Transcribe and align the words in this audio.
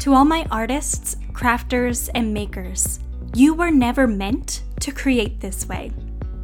To 0.00 0.14
all 0.14 0.24
my 0.24 0.46
artists, 0.50 1.16
crafters, 1.34 2.08
and 2.14 2.32
makers, 2.32 3.00
you 3.34 3.52
were 3.52 3.70
never 3.70 4.06
meant 4.06 4.62
to 4.80 4.92
create 4.92 5.40
this 5.40 5.68
way. 5.68 5.92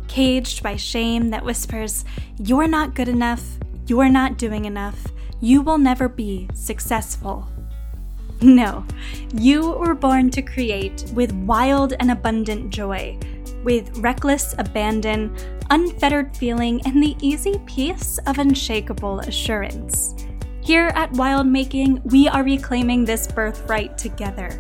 Caged 0.08 0.62
by 0.62 0.76
shame 0.76 1.30
that 1.30 1.42
whispers, 1.42 2.04
You're 2.38 2.68
not 2.68 2.94
good 2.94 3.08
enough, 3.08 3.42
you're 3.86 4.10
not 4.10 4.36
doing 4.36 4.66
enough, 4.66 5.06
you 5.40 5.62
will 5.62 5.78
never 5.78 6.06
be 6.06 6.48
successful. 6.52 7.48
No, 8.42 8.84
you 9.32 9.70
were 9.70 9.94
born 9.94 10.28
to 10.32 10.42
create 10.42 11.06
with 11.14 11.32
wild 11.32 11.94
and 11.98 12.10
abundant 12.10 12.68
joy, 12.68 13.18
with 13.64 13.96
reckless 13.96 14.54
abandon, 14.58 15.34
unfettered 15.70 16.36
feeling, 16.36 16.82
and 16.84 17.02
the 17.02 17.16
easy 17.22 17.58
peace 17.64 18.18
of 18.26 18.38
unshakable 18.38 19.20
assurance. 19.20 20.25
Here 20.66 20.90
at 20.96 21.12
Wild 21.12 21.46
Making, 21.46 22.02
we 22.06 22.26
are 22.26 22.42
reclaiming 22.42 23.04
this 23.04 23.28
birthright 23.28 23.96
together, 23.96 24.50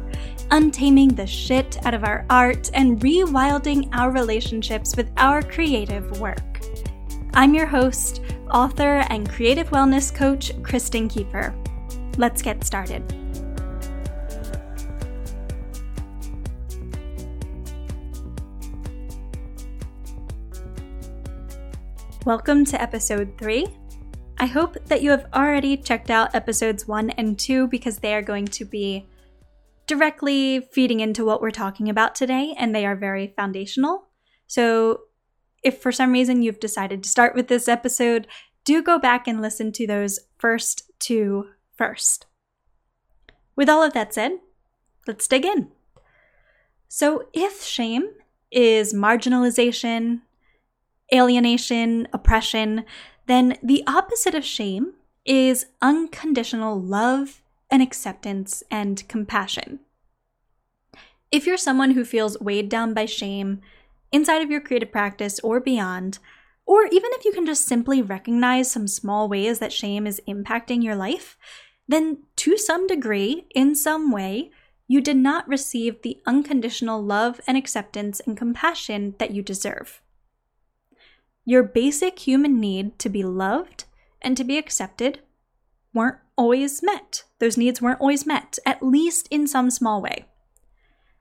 untaming 0.52 1.08
the 1.08 1.26
shit 1.26 1.84
out 1.84 1.94
of 1.94 2.04
our 2.04 2.24
art 2.30 2.70
and 2.74 3.00
rewilding 3.00 3.88
our 3.92 4.12
relationships 4.12 4.96
with 4.96 5.10
our 5.16 5.42
creative 5.42 6.20
work. 6.20 6.60
I'm 7.34 7.54
your 7.54 7.66
host, 7.66 8.22
author, 8.52 9.04
and 9.10 9.28
creative 9.28 9.70
wellness 9.70 10.14
coach, 10.14 10.52
Kristen 10.62 11.08
Kieffer. 11.08 11.52
Let's 12.16 12.40
get 12.40 12.62
started. 12.62 13.02
Welcome 22.24 22.64
to 22.66 22.80
episode 22.80 23.36
3 23.38 23.66
I 24.38 24.46
hope 24.46 24.76
that 24.86 25.02
you 25.02 25.10
have 25.10 25.26
already 25.32 25.78
checked 25.78 26.10
out 26.10 26.34
episodes 26.34 26.86
one 26.86 27.10
and 27.10 27.38
two 27.38 27.68
because 27.68 27.98
they 27.98 28.14
are 28.14 28.22
going 28.22 28.46
to 28.48 28.66
be 28.66 29.06
directly 29.86 30.60
feeding 30.72 31.00
into 31.00 31.24
what 31.24 31.40
we're 31.40 31.50
talking 31.50 31.88
about 31.88 32.14
today 32.14 32.54
and 32.58 32.74
they 32.74 32.84
are 32.84 32.96
very 32.96 33.28
foundational. 33.28 34.08
So, 34.46 35.00
if 35.62 35.80
for 35.80 35.90
some 35.90 36.12
reason 36.12 36.42
you've 36.42 36.60
decided 36.60 37.02
to 37.02 37.08
start 37.08 37.34
with 37.34 37.48
this 37.48 37.66
episode, 37.66 38.26
do 38.64 38.82
go 38.82 38.98
back 38.98 39.26
and 39.26 39.40
listen 39.40 39.72
to 39.72 39.86
those 39.86 40.20
first 40.38 40.90
two 40.98 41.48
first. 41.74 42.26
With 43.56 43.70
all 43.70 43.82
of 43.82 43.94
that 43.94 44.12
said, 44.12 44.32
let's 45.06 45.26
dig 45.26 45.46
in. 45.46 45.72
So, 46.88 47.28
if 47.32 47.62
shame 47.62 48.10
is 48.50 48.92
marginalization, 48.92 50.20
alienation, 51.12 52.06
oppression, 52.12 52.84
then 53.26 53.58
the 53.62 53.82
opposite 53.86 54.34
of 54.34 54.44
shame 54.44 54.94
is 55.24 55.66
unconditional 55.82 56.80
love 56.80 57.42
and 57.70 57.82
acceptance 57.82 58.62
and 58.70 59.06
compassion. 59.08 59.80
If 61.32 61.46
you're 61.46 61.56
someone 61.56 61.92
who 61.92 62.04
feels 62.04 62.40
weighed 62.40 62.68
down 62.68 62.94
by 62.94 63.06
shame 63.06 63.60
inside 64.12 64.42
of 64.42 64.50
your 64.50 64.60
creative 64.60 64.92
practice 64.92 65.40
or 65.40 65.58
beyond, 65.58 66.18
or 66.64 66.86
even 66.86 67.10
if 67.12 67.24
you 67.24 67.32
can 67.32 67.46
just 67.46 67.66
simply 67.66 68.00
recognize 68.00 68.70
some 68.70 68.88
small 68.88 69.28
ways 69.28 69.58
that 69.58 69.72
shame 69.72 70.06
is 70.06 70.20
impacting 70.28 70.82
your 70.82 70.96
life, 70.96 71.36
then 71.88 72.18
to 72.36 72.56
some 72.56 72.86
degree, 72.86 73.46
in 73.54 73.74
some 73.74 74.10
way, 74.10 74.50
you 74.88 75.00
did 75.00 75.16
not 75.16 75.48
receive 75.48 76.02
the 76.02 76.20
unconditional 76.26 77.02
love 77.02 77.40
and 77.46 77.56
acceptance 77.56 78.20
and 78.20 78.36
compassion 78.36 79.14
that 79.18 79.32
you 79.32 79.42
deserve. 79.42 80.00
Your 81.48 81.62
basic 81.62 82.18
human 82.18 82.58
need 82.58 82.98
to 82.98 83.08
be 83.08 83.22
loved 83.22 83.84
and 84.20 84.36
to 84.36 84.42
be 84.42 84.58
accepted 84.58 85.20
weren't 85.94 86.18
always 86.36 86.82
met. 86.82 87.22
Those 87.38 87.56
needs 87.56 87.80
weren't 87.80 88.00
always 88.00 88.26
met, 88.26 88.58
at 88.66 88.82
least 88.82 89.28
in 89.30 89.46
some 89.46 89.70
small 89.70 90.02
way. 90.02 90.26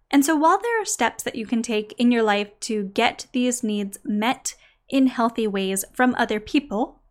And 0.09 0.25
so, 0.25 0.35
while 0.35 0.59
there 0.59 0.81
are 0.81 0.85
steps 0.85 1.21
that 1.23 1.35
you 1.35 1.45
can 1.45 1.61
take 1.61 1.93
in 1.99 2.11
your 2.11 2.23
life 2.23 2.59
to 2.61 2.85
get 2.85 3.27
these 3.33 3.63
needs 3.63 3.99
met 4.03 4.55
in 4.89 5.07
healthy 5.07 5.45
ways 5.45 5.85
from 5.93 6.15
other 6.15 6.39
people, 6.39 7.03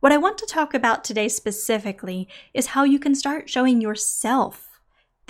what 0.00 0.10
I 0.10 0.18
want 0.18 0.36
to 0.38 0.46
talk 0.46 0.74
about 0.74 1.04
today 1.04 1.28
specifically 1.28 2.26
is 2.52 2.68
how 2.68 2.82
you 2.82 2.98
can 2.98 3.14
start 3.14 3.48
showing 3.50 3.80
yourself 3.80 4.71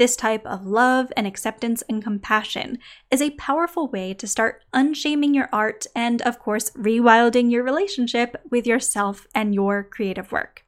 this 0.03 0.17
type 0.17 0.45
of 0.45 0.67
love 0.67 1.13
and 1.17 1.29
acceptance 1.29 1.81
and 1.89 2.03
compassion 2.03 2.77
is 3.09 3.23
a 3.23 3.31
powerful 3.39 3.87
way 3.87 4.13
to 4.13 4.27
start 4.27 4.65
unshaming 4.73 5.33
your 5.33 5.49
art 5.53 5.87
and, 5.95 6.21
of 6.23 6.41
course, 6.41 6.71
rewilding 6.71 7.53
your 7.53 7.63
relationship 7.63 8.35
with 8.51 8.67
yourself 8.67 9.29
and 9.33 9.55
your 9.55 9.85
creative 9.85 10.33
work. 10.33 10.65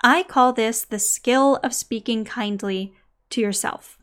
I 0.00 0.22
call 0.22 0.52
this 0.52 0.84
the 0.84 1.00
skill 1.00 1.56
of 1.64 1.74
speaking 1.74 2.24
kindly 2.24 2.94
to 3.30 3.40
yourself. 3.40 3.98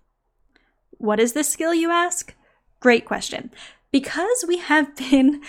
What 0.97 1.21
is 1.21 1.31
this 1.31 1.47
skill, 1.47 1.73
you 1.73 1.89
ask? 1.89 2.35
Great 2.81 3.05
question. 3.05 3.49
Because 3.93 4.43
we 4.45 4.57
have 4.57 4.93
been 5.09 5.41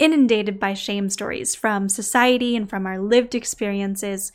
inundated 0.00 0.58
by 0.58 0.74
shame 0.74 1.08
stories 1.08 1.54
from 1.54 1.88
society 1.88 2.56
and 2.56 2.68
from 2.68 2.84
our 2.84 2.98
lived 2.98 3.36
experiences, 3.36 4.32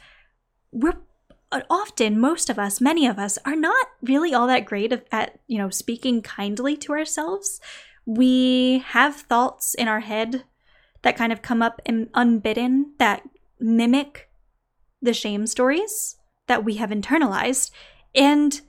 we're 0.71 1.01
Uh, 1.51 1.61
often 1.69 2.19
most 2.19 2.49
of 2.49 2.57
us 2.57 2.81
many 2.81 3.05
of 3.05 3.19
us 3.19 3.37
are 3.45 3.55
not 3.55 3.87
really 4.01 4.33
all 4.33 4.47
that 4.47 4.65
great 4.65 4.91
at 5.11 5.39
you 5.47 5.57
know 5.57 5.69
speaking 5.69 6.21
kindly 6.21 6.75
to 6.77 6.91
ourselves. 6.91 7.61
We 8.05 8.83
have 8.87 9.15
thoughts 9.15 9.73
in 9.73 9.87
our 9.87 10.01
head 10.01 10.43
that 11.01 11.17
kind 11.17 11.31
of 11.31 11.41
come 11.41 11.61
up 11.61 11.81
unbidden 12.13 12.93
that 12.97 13.23
mimic 13.59 14.29
the 15.01 15.13
shame 15.13 15.47
stories 15.47 16.17
that 16.47 16.63
we 16.63 16.75
have 16.75 16.89
internalized. 16.89 17.71
And 18.13 18.59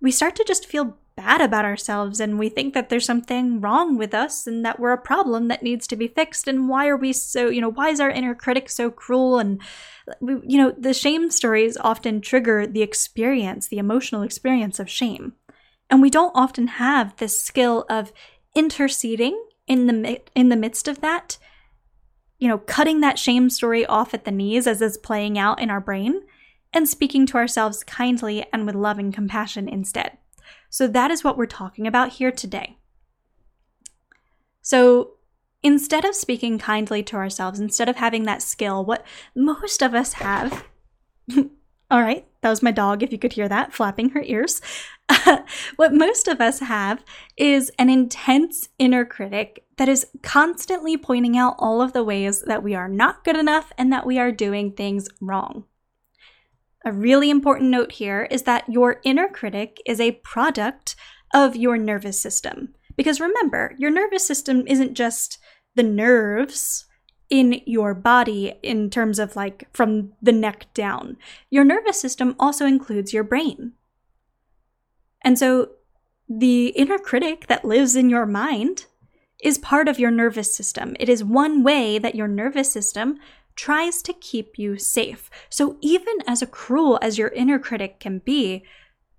we 0.00 0.10
start 0.10 0.36
to 0.36 0.44
just 0.44 0.66
feel 0.66 0.98
bad 1.16 1.40
about 1.40 1.64
ourselves 1.64 2.18
and 2.18 2.38
we 2.38 2.48
think 2.48 2.74
that 2.74 2.88
there's 2.88 3.04
something 3.04 3.60
wrong 3.60 3.96
with 3.96 4.12
us 4.12 4.46
and 4.46 4.64
that 4.64 4.80
we're 4.80 4.92
a 4.92 4.98
problem 4.98 5.48
that 5.48 5.62
needs 5.62 5.86
to 5.86 5.96
be 5.96 6.08
fixed 6.08 6.48
and 6.48 6.68
why 6.68 6.88
are 6.88 6.96
we 6.96 7.12
so 7.12 7.48
you 7.48 7.60
know 7.60 7.70
why 7.70 7.88
is 7.90 8.00
our 8.00 8.10
inner 8.10 8.34
critic 8.34 8.68
so 8.68 8.90
cruel? 8.90 9.38
And 9.38 9.60
we, 10.20 10.34
you 10.44 10.58
know 10.58 10.74
the 10.76 10.94
shame 10.94 11.30
stories 11.30 11.76
often 11.76 12.20
trigger 12.20 12.66
the 12.66 12.82
experience 12.82 13.68
the 13.68 13.78
emotional 13.78 14.22
experience 14.22 14.78
of 14.78 14.90
shame. 14.90 15.34
And 15.90 16.02
we 16.02 16.10
don't 16.10 16.32
often 16.34 16.66
have 16.66 17.16
this 17.16 17.40
skill 17.40 17.84
of 17.88 18.12
interceding 18.54 19.40
in 19.66 19.86
the 19.86 20.20
in 20.34 20.48
the 20.48 20.56
midst 20.56 20.88
of 20.88 21.00
that 21.00 21.38
you 22.38 22.48
know 22.48 22.58
cutting 22.58 23.00
that 23.00 23.18
shame 23.18 23.48
story 23.48 23.86
off 23.86 24.14
at 24.14 24.24
the 24.24 24.30
knees 24.30 24.66
as 24.66 24.82
it's 24.82 24.96
playing 24.96 25.38
out 25.38 25.60
in 25.60 25.70
our 25.70 25.80
brain 25.80 26.22
and 26.72 26.88
speaking 26.88 27.24
to 27.24 27.36
ourselves 27.36 27.84
kindly 27.84 28.44
and 28.52 28.66
with 28.66 28.74
love 28.74 28.98
and 28.98 29.14
compassion 29.14 29.68
instead 29.68 30.18
so 30.74 30.88
that 30.88 31.12
is 31.12 31.22
what 31.22 31.36
we're 31.36 31.46
talking 31.46 31.86
about 31.86 32.14
here 32.14 32.32
today. 32.32 32.78
So 34.60 35.12
instead 35.62 36.04
of 36.04 36.16
speaking 36.16 36.58
kindly 36.58 37.00
to 37.04 37.14
ourselves, 37.14 37.60
instead 37.60 37.88
of 37.88 37.94
having 37.94 38.24
that 38.24 38.42
skill, 38.42 38.84
what 38.84 39.06
most 39.36 39.82
of 39.82 39.94
us 39.94 40.14
have, 40.14 40.64
all 41.92 42.02
right, 42.02 42.26
that 42.40 42.50
was 42.50 42.60
my 42.60 42.72
dog, 42.72 43.04
if 43.04 43.12
you 43.12 43.20
could 43.20 43.34
hear 43.34 43.48
that, 43.48 43.72
flapping 43.72 44.08
her 44.08 44.22
ears. 44.22 44.60
what 45.76 45.94
most 45.94 46.26
of 46.26 46.40
us 46.40 46.58
have 46.58 47.04
is 47.36 47.70
an 47.78 47.88
intense 47.88 48.68
inner 48.76 49.04
critic 49.04 49.64
that 49.76 49.88
is 49.88 50.08
constantly 50.24 50.96
pointing 50.96 51.38
out 51.38 51.54
all 51.60 51.82
of 51.82 51.92
the 51.92 52.02
ways 52.02 52.42
that 52.48 52.64
we 52.64 52.74
are 52.74 52.88
not 52.88 53.22
good 53.22 53.36
enough 53.36 53.70
and 53.78 53.92
that 53.92 54.06
we 54.06 54.18
are 54.18 54.32
doing 54.32 54.72
things 54.72 55.08
wrong. 55.20 55.66
A 56.84 56.92
really 56.92 57.30
important 57.30 57.70
note 57.70 57.92
here 57.92 58.28
is 58.30 58.42
that 58.42 58.68
your 58.68 59.00
inner 59.04 59.28
critic 59.28 59.80
is 59.86 60.00
a 60.00 60.12
product 60.12 60.96
of 61.32 61.56
your 61.56 61.78
nervous 61.78 62.20
system. 62.20 62.74
Because 62.96 63.20
remember, 63.20 63.74
your 63.78 63.90
nervous 63.90 64.26
system 64.26 64.66
isn't 64.66 64.94
just 64.94 65.38
the 65.74 65.82
nerves 65.82 66.84
in 67.30 67.60
your 67.66 67.94
body 67.94 68.54
in 68.62 68.90
terms 68.90 69.18
of 69.18 69.34
like 69.34 69.66
from 69.72 70.12
the 70.20 70.32
neck 70.32 70.66
down. 70.74 71.16
Your 71.50 71.64
nervous 71.64 72.00
system 72.00 72.36
also 72.38 72.66
includes 72.66 73.12
your 73.12 73.24
brain. 73.24 73.72
And 75.22 75.38
so 75.38 75.70
the 76.28 76.68
inner 76.68 76.98
critic 76.98 77.46
that 77.48 77.64
lives 77.64 77.96
in 77.96 78.10
your 78.10 78.26
mind 78.26 78.86
is 79.42 79.58
part 79.58 79.88
of 79.88 79.98
your 79.98 80.10
nervous 80.10 80.54
system. 80.54 80.96
It 81.00 81.08
is 81.08 81.24
one 81.24 81.62
way 81.62 81.98
that 81.98 82.14
your 82.14 82.28
nervous 82.28 82.70
system 82.70 83.18
tries 83.56 84.02
to 84.02 84.12
keep 84.12 84.58
you 84.58 84.76
safe. 84.76 85.30
So, 85.48 85.76
even 85.80 86.18
as 86.26 86.42
cruel 86.50 86.98
as 87.02 87.18
your 87.18 87.28
inner 87.28 87.58
critic 87.58 88.00
can 88.00 88.18
be, 88.18 88.64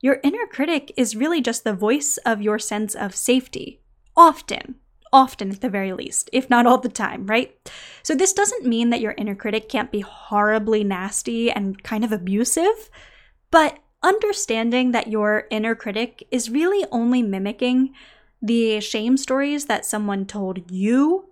your 0.02 0.20
inner 0.24 0.46
critic 0.46 0.94
is 0.98 1.16
really 1.16 1.42
just 1.42 1.64
the 1.64 1.74
voice 1.74 2.18
of 2.26 2.42
your 2.42 2.60
sense 2.60 2.96
of 2.96 3.16
safety. 3.16 3.82
Often, 4.16 4.76
often 5.12 5.52
at 5.52 5.62
the 5.62 5.70
very 5.70 5.94
least, 5.94 6.30
if 6.34 6.50
not 6.50 6.68
all 6.68 6.78
the 6.78 6.90
time, 6.90 7.26
right? 7.28 7.56
So, 8.04 8.14
this 8.16 8.34
doesn't 8.34 8.66
mean 8.66 8.90
that 8.90 9.02
your 9.02 9.16
inner 9.18 9.36
critic 9.36 9.70
can't 9.70 9.92
be 9.92 10.02
horribly 10.02 10.84
nasty 10.84 11.50
and 11.50 11.82
kind 11.84 12.04
of 12.04 12.12
abusive, 12.12 12.90
but 13.52 13.80
understanding 14.04 14.92
that 14.92 15.08
your 15.08 15.48
inner 15.50 15.76
critic 15.76 16.28
is 16.30 16.50
really 16.50 16.86
only 16.92 17.24
mimicking 17.24 17.94
the 18.42 18.80
shame 18.80 19.18
stories 19.18 19.66
that 19.66 19.86
someone 19.86 20.26
told 20.26 20.70
you 20.70 21.30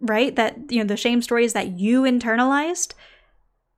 right? 0.00 0.34
That, 0.36 0.70
you 0.70 0.78
know, 0.78 0.86
the 0.86 0.96
shame 0.96 1.22
stories 1.22 1.52
that 1.52 1.78
you 1.78 2.02
internalized, 2.02 2.94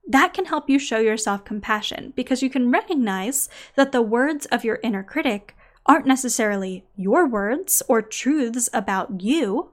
that 0.07 0.33
can 0.33 0.45
help 0.45 0.69
you 0.69 0.79
show 0.79 0.99
yourself 0.99 1.45
compassion 1.45 2.13
because 2.15 2.41
you 2.41 2.49
can 2.49 2.71
recognize 2.71 3.49
that 3.75 3.91
the 3.91 4.01
words 4.01 4.45
of 4.47 4.63
your 4.63 4.79
inner 4.83 5.03
critic 5.03 5.55
aren't 5.85 6.05
necessarily 6.05 6.85
your 6.95 7.27
words 7.27 7.81
or 7.87 8.01
truths 8.01 8.69
about 8.73 9.21
you. 9.21 9.71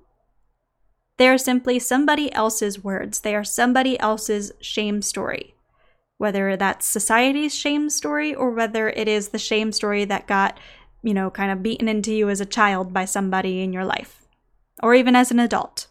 They 1.18 1.28
are 1.28 1.38
simply 1.38 1.78
somebody 1.78 2.32
else's 2.32 2.82
words. 2.84 3.20
They 3.20 3.34
are 3.34 3.44
somebody 3.44 3.98
else's 3.98 4.52
shame 4.60 5.02
story. 5.02 5.54
Whether 6.16 6.56
that's 6.56 6.86
society's 6.86 7.54
shame 7.54 7.90
story 7.90 8.34
or 8.34 8.50
whether 8.52 8.88
it 8.88 9.08
is 9.08 9.28
the 9.28 9.38
shame 9.38 9.72
story 9.72 10.04
that 10.04 10.26
got, 10.26 10.58
you 11.02 11.12
know, 11.12 11.30
kind 11.30 11.50
of 11.50 11.62
beaten 11.62 11.88
into 11.88 12.12
you 12.12 12.28
as 12.28 12.40
a 12.40 12.46
child 12.46 12.92
by 12.92 13.04
somebody 13.04 13.62
in 13.62 13.72
your 13.72 13.84
life, 13.84 14.26
or 14.82 14.94
even 14.94 15.14
as 15.14 15.30
an 15.30 15.40
adult. 15.40 15.87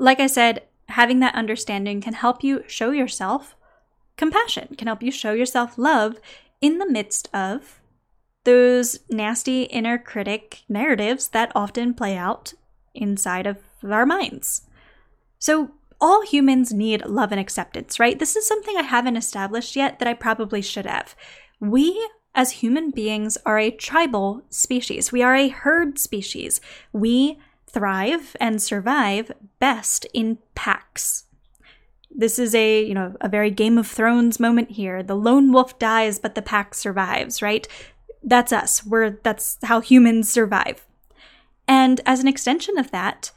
Like 0.00 0.18
I 0.18 0.28
said, 0.28 0.62
having 0.88 1.20
that 1.20 1.34
understanding 1.34 2.00
can 2.00 2.14
help 2.14 2.42
you 2.42 2.64
show 2.66 2.90
yourself 2.90 3.54
compassion, 4.16 4.74
can 4.78 4.86
help 4.86 5.02
you 5.02 5.12
show 5.12 5.32
yourself 5.32 5.76
love 5.76 6.18
in 6.62 6.78
the 6.78 6.90
midst 6.90 7.28
of 7.34 7.80
those 8.44 9.00
nasty 9.10 9.64
inner 9.64 9.98
critic 9.98 10.62
narratives 10.70 11.28
that 11.28 11.52
often 11.54 11.92
play 11.92 12.16
out 12.16 12.54
inside 12.94 13.46
of 13.46 13.58
our 13.84 14.06
minds. 14.06 14.62
So, 15.38 15.72
all 16.00 16.24
humans 16.24 16.72
need 16.72 17.04
love 17.04 17.30
and 17.30 17.40
acceptance, 17.40 18.00
right? 18.00 18.18
This 18.18 18.36
is 18.36 18.48
something 18.48 18.78
I 18.78 18.82
haven't 18.82 19.18
established 19.18 19.76
yet 19.76 19.98
that 19.98 20.08
I 20.08 20.14
probably 20.14 20.62
should 20.62 20.86
have. 20.86 21.14
We, 21.60 22.08
as 22.34 22.52
human 22.52 22.90
beings, 22.90 23.36
are 23.44 23.58
a 23.58 23.70
tribal 23.70 24.40
species, 24.48 25.12
we 25.12 25.22
are 25.22 25.36
a 25.36 25.48
herd 25.48 25.98
species. 25.98 26.62
We 26.90 27.38
thrive 27.72 28.36
and 28.40 28.62
survive 28.62 29.32
best 29.58 30.06
in 30.12 30.38
packs. 30.54 31.24
This 32.10 32.38
is 32.38 32.54
a, 32.54 32.84
you 32.84 32.94
know, 32.94 33.16
a 33.20 33.28
very 33.28 33.50
Game 33.50 33.78
of 33.78 33.86
Thrones 33.86 34.40
moment 34.40 34.72
here. 34.72 35.02
The 35.02 35.14
lone 35.14 35.52
wolf 35.52 35.78
dies 35.78 36.18
but 36.18 36.34
the 36.34 36.42
pack 36.42 36.74
survives, 36.74 37.40
right? 37.40 37.66
That's 38.22 38.52
us. 38.52 38.84
We're 38.84 39.18
that's 39.22 39.58
how 39.62 39.80
humans 39.80 40.30
survive. 40.30 40.86
And 41.66 42.00
as 42.04 42.20
an 42.20 42.28
extension 42.28 42.78
of 42.78 42.90
that, 42.90 43.30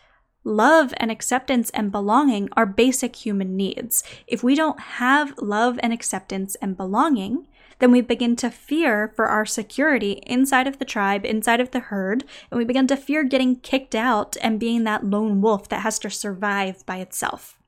love 0.44 0.94
and 0.98 1.12
acceptance 1.12 1.70
and 1.70 1.92
belonging 1.92 2.50
are 2.54 2.66
basic 2.66 3.16
human 3.16 3.56
needs. 3.56 4.04
If 4.28 4.44
we 4.44 4.56
don't 4.56 4.80
have 4.80 5.38
love 5.38 5.80
and 5.84 5.94
acceptance 5.94 6.56
and 6.56 6.76
belonging, 6.76 7.48
then 7.80 7.92
we 7.92 8.02
begin 8.02 8.36
to 8.38 8.50
fear 8.50 9.12
for 9.16 9.28
our 9.28 9.46
security 9.46 10.22
inside 10.26 10.68
of 10.68 10.80
the 10.80 10.86
tribe, 10.86 11.26
inside 11.26 11.60
of 11.60 11.72
the 11.72 11.80
herd, 11.80 12.24
and 12.50 12.58
we 12.58 12.66
begin 12.66 12.88
to 12.88 12.98
fear 12.98 13.24
getting 13.24 13.56
kicked 13.56 13.96
out 13.96 14.38
and 14.42 14.60
being 14.60 14.84
that 14.84 15.06
lone 15.06 15.42
wolf 15.42 15.70
that 15.70 15.82
has 15.82 16.00
to 16.00 16.10
survive 16.10 16.86
by 16.86 16.98
itself. 16.98 17.60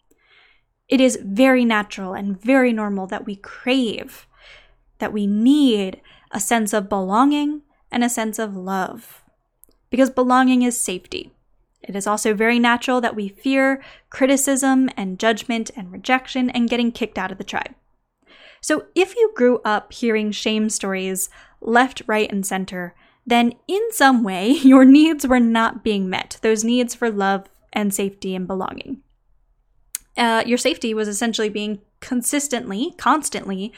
It 0.88 1.02
is 1.02 1.20
very 1.24 1.66
natural 1.66 2.14
and 2.14 2.40
very 2.40 2.72
normal 2.72 3.08
that 3.08 3.26
we 3.26 3.36
crave, 3.36 4.28
that 5.00 5.14
we 5.14 5.26
need 5.26 6.02
a 6.32 6.40
sense 6.40 6.74
of 6.74 6.90
belonging 6.90 7.64
and 7.92 8.04
a 8.04 8.10
sense 8.10 8.38
of 8.40 8.56
love. 8.56 9.24
Because 9.90 10.10
belonging 10.10 10.62
is 10.62 10.80
safety. 10.80 11.32
It 11.82 11.96
is 11.96 12.08
also 12.08 12.34
very 12.34 12.60
natural 12.60 13.00
that 13.02 13.16
we 13.16 13.28
fear 13.30 13.82
criticism 14.10 14.90
and 14.98 15.20
judgment 15.20 15.72
and 15.76 15.92
rejection 15.92 16.50
and 16.50 16.70
getting 16.70 16.92
kicked 16.92 17.18
out 17.18 17.32
of 17.32 17.38
the 17.38 17.44
tribe. 17.44 17.76
So, 18.66 18.88
if 18.96 19.16
you 19.16 19.32
grew 19.36 19.60
up 19.64 19.94
hearing 19.94 20.32
shame 20.32 20.72
stories 20.72 21.30
left, 21.62 22.02
right, 22.08 22.32
and 22.32 22.44
center, 22.44 22.96
then 23.24 23.54
in 23.68 23.92
some 23.92 24.24
way 24.24 24.50
your 24.64 24.84
needs 24.84 25.28
were 25.28 25.40
not 25.40 25.84
being 25.84 26.10
met. 26.10 26.40
Those 26.42 26.64
needs 26.64 26.96
for 26.96 27.12
love 27.12 27.46
and 27.72 27.94
safety 27.94 28.34
and 28.34 28.48
belonging. 28.48 29.04
Uh, 30.18 30.42
your 30.48 30.58
safety 30.58 30.96
was 30.96 31.08
essentially 31.08 31.48
being 31.48 31.82
consistently, 32.00 32.96
constantly 32.98 33.72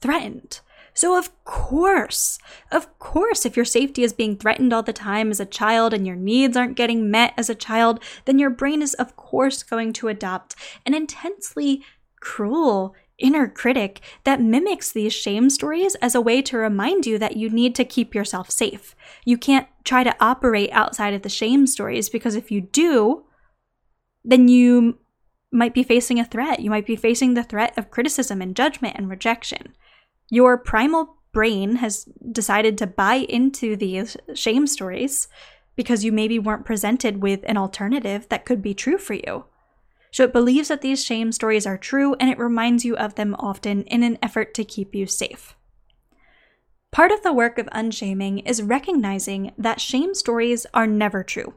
threatened. 0.00 0.58
So, 0.92 1.16
of 1.16 1.30
course, 1.44 2.40
of 2.72 2.98
course, 2.98 3.46
if 3.46 3.54
your 3.54 3.64
safety 3.64 4.02
is 4.02 4.12
being 4.12 4.36
threatened 4.36 4.72
all 4.72 4.82
the 4.82 4.92
time 4.92 5.30
as 5.30 5.38
a 5.38 5.46
child 5.46 5.94
and 5.94 6.04
your 6.04 6.16
needs 6.16 6.56
aren't 6.56 6.76
getting 6.76 7.12
met 7.12 7.32
as 7.36 7.48
a 7.48 7.54
child, 7.54 8.02
then 8.24 8.40
your 8.40 8.50
brain 8.50 8.82
is, 8.82 8.94
of 8.94 9.14
course, 9.14 9.62
going 9.62 9.92
to 9.92 10.08
adopt 10.08 10.56
an 10.84 10.94
intensely 10.94 11.84
cruel 12.18 12.94
inner 13.22 13.48
critic 13.48 14.00
that 14.24 14.40
mimics 14.40 14.92
these 14.92 15.14
shame 15.14 15.48
stories 15.48 15.94
as 15.96 16.14
a 16.14 16.20
way 16.20 16.42
to 16.42 16.58
remind 16.58 17.06
you 17.06 17.18
that 17.18 17.36
you 17.36 17.48
need 17.48 17.74
to 17.76 17.84
keep 17.84 18.14
yourself 18.14 18.50
safe. 18.50 18.94
You 19.24 19.38
can't 19.38 19.68
try 19.84 20.04
to 20.04 20.14
operate 20.20 20.70
outside 20.72 21.14
of 21.14 21.22
the 21.22 21.28
shame 21.28 21.66
stories 21.66 22.10
because 22.10 22.34
if 22.34 22.50
you 22.50 22.60
do, 22.60 23.24
then 24.24 24.48
you 24.48 24.98
might 25.50 25.74
be 25.74 25.82
facing 25.82 26.18
a 26.18 26.24
threat. 26.24 26.60
You 26.60 26.70
might 26.70 26.86
be 26.86 26.96
facing 26.96 27.34
the 27.34 27.42
threat 27.42 27.76
of 27.76 27.90
criticism 27.90 28.42
and 28.42 28.56
judgment 28.56 28.96
and 28.96 29.08
rejection. 29.08 29.74
Your 30.30 30.58
primal 30.58 31.16
brain 31.32 31.76
has 31.76 32.06
decided 32.30 32.76
to 32.78 32.86
buy 32.86 33.14
into 33.14 33.76
these 33.76 34.16
shame 34.34 34.66
stories 34.66 35.28
because 35.76 36.04
you 36.04 36.12
maybe 36.12 36.38
weren't 36.38 36.66
presented 36.66 37.22
with 37.22 37.40
an 37.44 37.56
alternative 37.56 38.28
that 38.28 38.44
could 38.44 38.62
be 38.62 38.74
true 38.74 38.98
for 38.98 39.14
you. 39.14 39.44
So 40.12 40.24
it 40.24 40.32
believes 40.32 40.68
that 40.68 40.82
these 40.82 41.04
shame 41.04 41.32
stories 41.32 41.66
are 41.66 41.78
true 41.78 42.14
and 42.20 42.30
it 42.30 42.38
reminds 42.38 42.84
you 42.84 42.96
of 42.96 43.14
them 43.16 43.34
often 43.38 43.82
in 43.84 44.02
an 44.02 44.18
effort 44.22 44.54
to 44.54 44.64
keep 44.64 44.94
you 44.94 45.06
safe. 45.06 45.56
Part 46.92 47.10
of 47.10 47.22
the 47.22 47.32
work 47.32 47.58
of 47.58 47.68
unshaming 47.72 48.40
is 48.40 48.62
recognizing 48.62 49.52
that 49.56 49.80
shame 49.80 50.14
stories 50.14 50.66
are 50.74 50.86
never 50.86 51.24
true. 51.24 51.54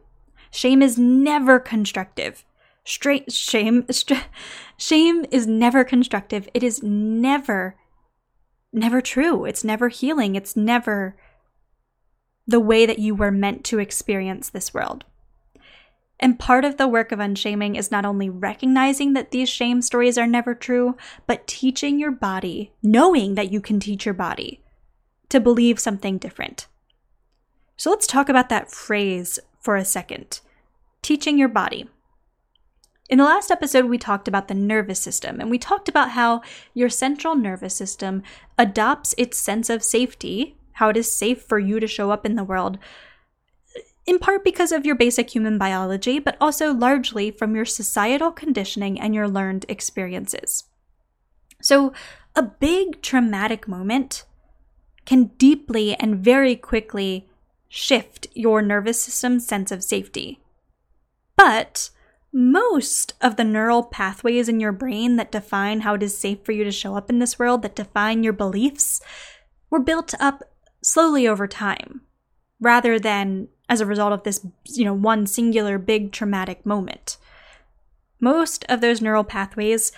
Shame 0.49 0.81
is 0.81 0.97
never 0.97 1.59
constructive. 1.59 2.45
Straight 2.85 3.31
shame 3.33 3.85
shame 4.77 5.25
is 5.31 5.45
never 5.45 5.83
constructive. 5.83 6.47
It 6.53 6.63
is 6.63 6.81
never 6.81 7.75
never 8.71 9.01
true. 9.01 9.43
It's 9.43 9.65
never 9.65 9.89
healing. 9.89 10.35
It's 10.35 10.55
never 10.55 11.17
the 12.47 12.59
way 12.61 12.85
that 12.85 12.99
you 12.99 13.15
were 13.15 13.31
meant 13.31 13.65
to 13.65 13.79
experience 13.79 14.49
this 14.49 14.73
world. 14.73 15.03
And 16.19 16.39
part 16.39 16.63
of 16.63 16.77
the 16.77 16.87
work 16.87 17.11
of 17.11 17.19
unshaming 17.19 17.75
is 17.75 17.91
not 17.91 18.05
only 18.05 18.29
recognizing 18.29 19.13
that 19.13 19.31
these 19.31 19.49
shame 19.49 19.81
stories 19.81 20.17
are 20.17 20.27
never 20.27 20.55
true, 20.55 20.95
but 21.27 21.45
teaching 21.45 21.99
your 21.99 22.11
body, 22.11 22.71
knowing 22.81 23.35
that 23.35 23.51
you 23.51 23.59
can 23.59 23.79
teach 23.79 24.05
your 24.05 24.13
body 24.13 24.61
to 25.29 25.39
believe 25.39 25.79
something 25.79 26.17
different. 26.17 26.67
So 27.77 27.89
let's 27.89 28.07
talk 28.07 28.29
about 28.29 28.49
that 28.49 28.71
phrase 28.71 29.39
for 29.59 29.75
a 29.75 29.85
second 29.85 30.39
teaching 31.01 31.37
your 31.37 31.49
body. 31.49 31.87
In 33.09 33.19
the 33.19 33.25
last 33.25 33.51
episode, 33.51 33.85
we 33.85 33.99
talked 33.99 34.27
about 34.27 34.47
the 34.47 34.55
nervous 34.55 34.99
system, 34.99 35.39
and 35.39 35.51
we 35.51 35.59
talked 35.59 35.87
about 35.87 36.11
how 36.11 36.41
your 36.73 36.89
central 36.89 37.35
nervous 37.35 37.75
system 37.75 38.23
adopts 38.57 39.13
its 39.15 39.37
sense 39.37 39.69
of 39.69 39.83
safety, 39.83 40.57
how 40.73 40.89
it 40.89 40.97
is 40.97 41.11
safe 41.11 41.43
for 41.43 41.59
you 41.59 41.79
to 41.79 41.85
show 41.85 42.09
up 42.09 42.25
in 42.25 42.35
the 42.35 42.43
world, 42.43 42.79
in 44.05 44.19
part 44.19 44.43
because 44.43 44.71
of 44.71 44.85
your 44.85 44.95
basic 44.95 45.33
human 45.33 45.57
biology, 45.57 46.19
but 46.19 46.37
also 46.39 46.73
largely 46.73 47.31
from 47.31 47.55
your 47.55 47.65
societal 47.65 48.31
conditioning 48.31 48.99
and 48.99 49.15
your 49.15 49.27
learned 49.27 49.65
experiences. 49.67 50.65
So, 51.61 51.93
a 52.35 52.43
big 52.43 53.01
traumatic 53.01 53.67
moment 53.67 54.25
can 55.05 55.31
deeply 55.37 55.95
and 55.95 56.19
very 56.19 56.55
quickly 56.55 57.29
shift 57.67 58.27
your 58.33 58.61
nervous 58.61 59.01
system's 59.01 59.47
sense 59.47 59.71
of 59.71 59.83
safety. 59.83 60.41
But 61.35 61.89
most 62.31 63.13
of 63.21 63.37
the 63.37 63.43
neural 63.43 63.83
pathways 63.83 64.49
in 64.49 64.59
your 64.59 64.73
brain 64.73 65.15
that 65.15 65.31
define 65.31 65.81
how 65.81 65.93
it 65.93 66.03
is 66.03 66.17
safe 66.17 66.39
for 66.43 66.51
you 66.51 66.63
to 66.65 66.71
show 66.71 66.95
up 66.95 67.09
in 67.09 67.19
this 67.19 67.39
world, 67.39 67.61
that 67.61 67.75
define 67.75 68.23
your 68.23 68.33
beliefs, 68.33 69.01
were 69.69 69.79
built 69.79 70.13
up 70.19 70.43
slowly 70.83 71.27
over 71.27 71.47
time 71.47 72.01
rather 72.59 72.99
than 72.99 73.47
as 73.69 73.81
a 73.81 73.85
result 73.85 74.13
of 74.13 74.23
this, 74.23 74.45
you 74.65 74.85
know, 74.85 74.93
one 74.93 75.25
singular 75.27 75.77
big 75.77 76.11
traumatic 76.11 76.65
moment. 76.65 77.17
Most 78.19 78.65
of 78.69 78.81
those 78.81 79.01
neural 79.01 79.23
pathways 79.23 79.91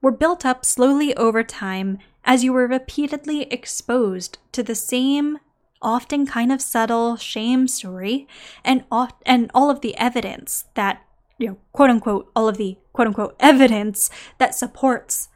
were 0.00 0.10
built 0.10 0.44
up 0.44 0.64
slowly 0.64 1.14
over 1.16 1.42
time 1.42 1.98
as 2.24 2.44
you 2.44 2.52
were 2.52 2.66
repeatedly 2.66 3.42
exposed 3.44 4.38
to 4.52 4.62
the 4.62 4.74
same 4.74 5.38
often 5.80 6.26
kind 6.26 6.52
of 6.52 6.62
subtle 6.62 7.16
shame 7.16 7.66
story 7.66 8.28
and 8.64 8.84
and 9.26 9.50
all 9.52 9.68
of 9.68 9.80
the 9.80 9.96
evidence 9.96 10.66
that 10.74 11.02
you 11.38 11.48
know 11.48 11.56
quote 11.72 11.90
unquote 11.90 12.30
all 12.36 12.48
of 12.48 12.56
the 12.56 12.78
quote 12.92 13.08
unquote 13.08 13.34
evidence 13.40 14.08
that 14.38 14.54
supports 14.54 15.28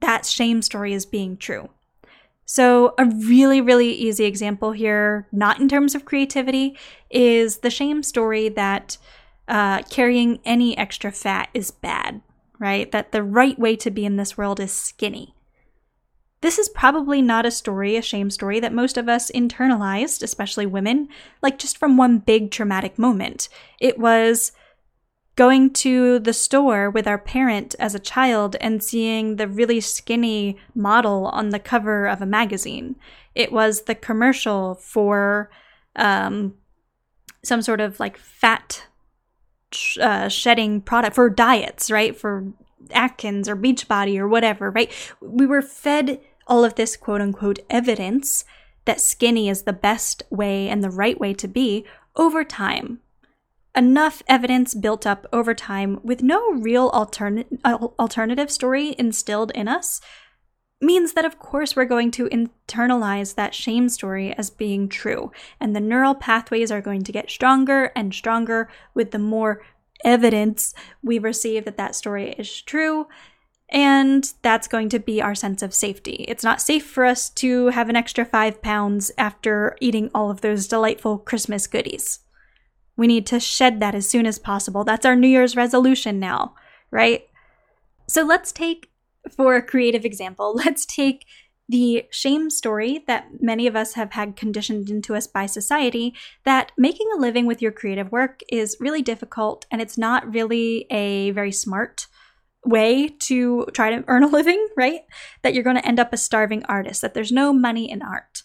that 0.00 0.26
shame 0.26 0.60
story 0.60 0.92
as 0.92 1.06
being 1.06 1.36
true 1.36 1.68
so, 2.50 2.94
a 2.96 3.04
really, 3.04 3.60
really 3.60 3.92
easy 3.92 4.24
example 4.24 4.72
here, 4.72 5.28
not 5.30 5.60
in 5.60 5.68
terms 5.68 5.94
of 5.94 6.06
creativity, 6.06 6.78
is 7.10 7.58
the 7.58 7.68
shame 7.68 8.02
story 8.02 8.48
that 8.48 8.96
uh, 9.48 9.82
carrying 9.82 10.40
any 10.46 10.76
extra 10.78 11.12
fat 11.12 11.50
is 11.52 11.70
bad, 11.70 12.22
right? 12.58 12.90
That 12.90 13.12
the 13.12 13.22
right 13.22 13.58
way 13.58 13.76
to 13.76 13.90
be 13.90 14.06
in 14.06 14.16
this 14.16 14.38
world 14.38 14.60
is 14.60 14.72
skinny. 14.72 15.34
This 16.40 16.58
is 16.58 16.70
probably 16.70 17.20
not 17.20 17.44
a 17.44 17.50
story, 17.50 17.96
a 17.96 18.02
shame 18.02 18.30
story, 18.30 18.60
that 18.60 18.72
most 18.72 18.96
of 18.96 19.10
us 19.10 19.30
internalized, 19.30 20.22
especially 20.22 20.64
women, 20.64 21.08
like 21.42 21.58
just 21.58 21.76
from 21.76 21.98
one 21.98 22.16
big 22.16 22.50
traumatic 22.50 22.98
moment. 22.98 23.50
It 23.78 23.98
was 23.98 24.52
going 25.38 25.72
to 25.72 26.18
the 26.18 26.32
store 26.32 26.90
with 26.90 27.06
our 27.06 27.16
parent 27.16 27.76
as 27.78 27.94
a 27.94 28.00
child 28.00 28.56
and 28.60 28.82
seeing 28.82 29.36
the 29.36 29.46
really 29.46 29.80
skinny 29.80 30.58
model 30.74 31.26
on 31.26 31.50
the 31.50 31.60
cover 31.60 32.08
of 32.08 32.20
a 32.20 32.26
magazine. 32.26 32.96
It 33.36 33.52
was 33.52 33.82
the 33.82 33.94
commercial 33.94 34.74
for 34.74 35.48
um, 35.94 36.54
some 37.44 37.62
sort 37.62 37.80
of 37.80 38.00
like 38.00 38.18
fat 38.18 38.88
uh, 40.00 40.26
shedding 40.26 40.80
product 40.80 41.14
for 41.14 41.30
diets, 41.30 41.88
right? 41.88 42.16
For 42.16 42.52
Atkins 42.90 43.48
or 43.48 43.54
Beachbody 43.54 44.18
or 44.18 44.26
whatever, 44.26 44.72
right? 44.72 44.92
We 45.20 45.46
were 45.46 45.62
fed 45.62 46.20
all 46.48 46.64
of 46.64 46.74
this 46.74 46.96
quote 46.96 47.20
unquote 47.20 47.60
evidence 47.70 48.44
that 48.86 49.00
skinny 49.00 49.48
is 49.48 49.62
the 49.62 49.72
best 49.72 50.24
way 50.30 50.68
and 50.68 50.82
the 50.82 50.90
right 50.90 51.20
way 51.20 51.32
to 51.34 51.46
be 51.46 51.86
over 52.16 52.42
time. 52.42 53.02
Enough 53.76 54.22
evidence 54.26 54.74
built 54.74 55.06
up 55.06 55.26
over 55.32 55.54
time 55.54 56.00
with 56.02 56.22
no 56.22 56.52
real 56.52 56.90
altern- 56.90 57.46
alternative 57.64 58.50
story 58.50 58.94
instilled 58.98 59.52
in 59.52 59.68
us 59.68 60.00
means 60.80 61.12
that, 61.12 61.24
of 61.24 61.38
course, 61.38 61.74
we're 61.74 61.84
going 61.84 62.10
to 62.12 62.28
internalize 62.28 63.34
that 63.34 63.54
shame 63.54 63.88
story 63.88 64.32
as 64.34 64.50
being 64.50 64.88
true. 64.88 65.32
And 65.60 65.74
the 65.74 65.80
neural 65.80 66.14
pathways 66.14 66.70
are 66.70 66.80
going 66.80 67.02
to 67.04 67.12
get 67.12 67.30
stronger 67.30 67.92
and 67.96 68.14
stronger 68.14 68.68
with 68.94 69.10
the 69.10 69.18
more 69.18 69.62
evidence 70.04 70.74
we 71.02 71.18
receive 71.18 71.64
that 71.64 71.76
that 71.76 71.94
story 71.94 72.30
is 72.38 72.62
true. 72.62 73.08
And 73.70 74.32
that's 74.40 74.68
going 74.68 74.88
to 74.90 74.98
be 74.98 75.20
our 75.20 75.34
sense 75.34 75.62
of 75.62 75.74
safety. 75.74 76.24
It's 76.28 76.44
not 76.44 76.62
safe 76.62 76.86
for 76.86 77.04
us 77.04 77.28
to 77.30 77.66
have 77.68 77.88
an 77.88 77.96
extra 77.96 78.24
five 78.24 78.62
pounds 78.62 79.10
after 79.18 79.76
eating 79.80 80.10
all 80.14 80.30
of 80.30 80.40
those 80.40 80.68
delightful 80.68 81.18
Christmas 81.18 81.66
goodies. 81.66 82.20
We 82.98 83.06
need 83.06 83.26
to 83.28 83.40
shed 83.40 83.80
that 83.80 83.94
as 83.94 84.06
soon 84.06 84.26
as 84.26 84.38
possible. 84.38 84.84
That's 84.84 85.06
our 85.06 85.16
New 85.16 85.28
Year's 85.28 85.56
resolution 85.56 86.18
now, 86.18 86.54
right? 86.90 87.26
So 88.08 88.24
let's 88.24 88.50
take, 88.52 88.90
for 89.30 89.54
a 89.54 89.62
creative 89.62 90.04
example, 90.04 90.52
let's 90.66 90.84
take 90.84 91.24
the 91.68 92.06
shame 92.10 92.50
story 92.50 93.04
that 93.06 93.26
many 93.40 93.66
of 93.66 93.76
us 93.76 93.94
have 93.94 94.12
had 94.12 94.36
conditioned 94.36 94.90
into 94.90 95.14
us 95.14 95.26
by 95.26 95.46
society 95.46 96.14
that 96.44 96.72
making 96.76 97.06
a 97.14 97.20
living 97.20 97.46
with 97.46 97.62
your 97.62 97.70
creative 97.70 98.10
work 98.10 98.40
is 98.50 98.76
really 98.80 99.02
difficult 99.02 99.66
and 99.70 99.80
it's 99.80 99.98
not 99.98 100.34
really 100.34 100.86
a 100.90 101.30
very 101.32 101.52
smart 101.52 102.06
way 102.64 103.08
to 103.08 103.66
try 103.74 103.90
to 103.90 104.02
earn 104.08 104.24
a 104.24 104.26
living, 104.38 104.66
right? 104.76 105.02
That 105.42 105.54
you're 105.54 105.62
going 105.62 105.76
to 105.76 105.86
end 105.86 106.00
up 106.00 106.12
a 106.12 106.16
starving 106.16 106.64
artist, 106.64 107.02
that 107.02 107.14
there's 107.14 107.30
no 107.30 107.52
money 107.52 107.88
in 107.88 108.02
art. 108.02 108.42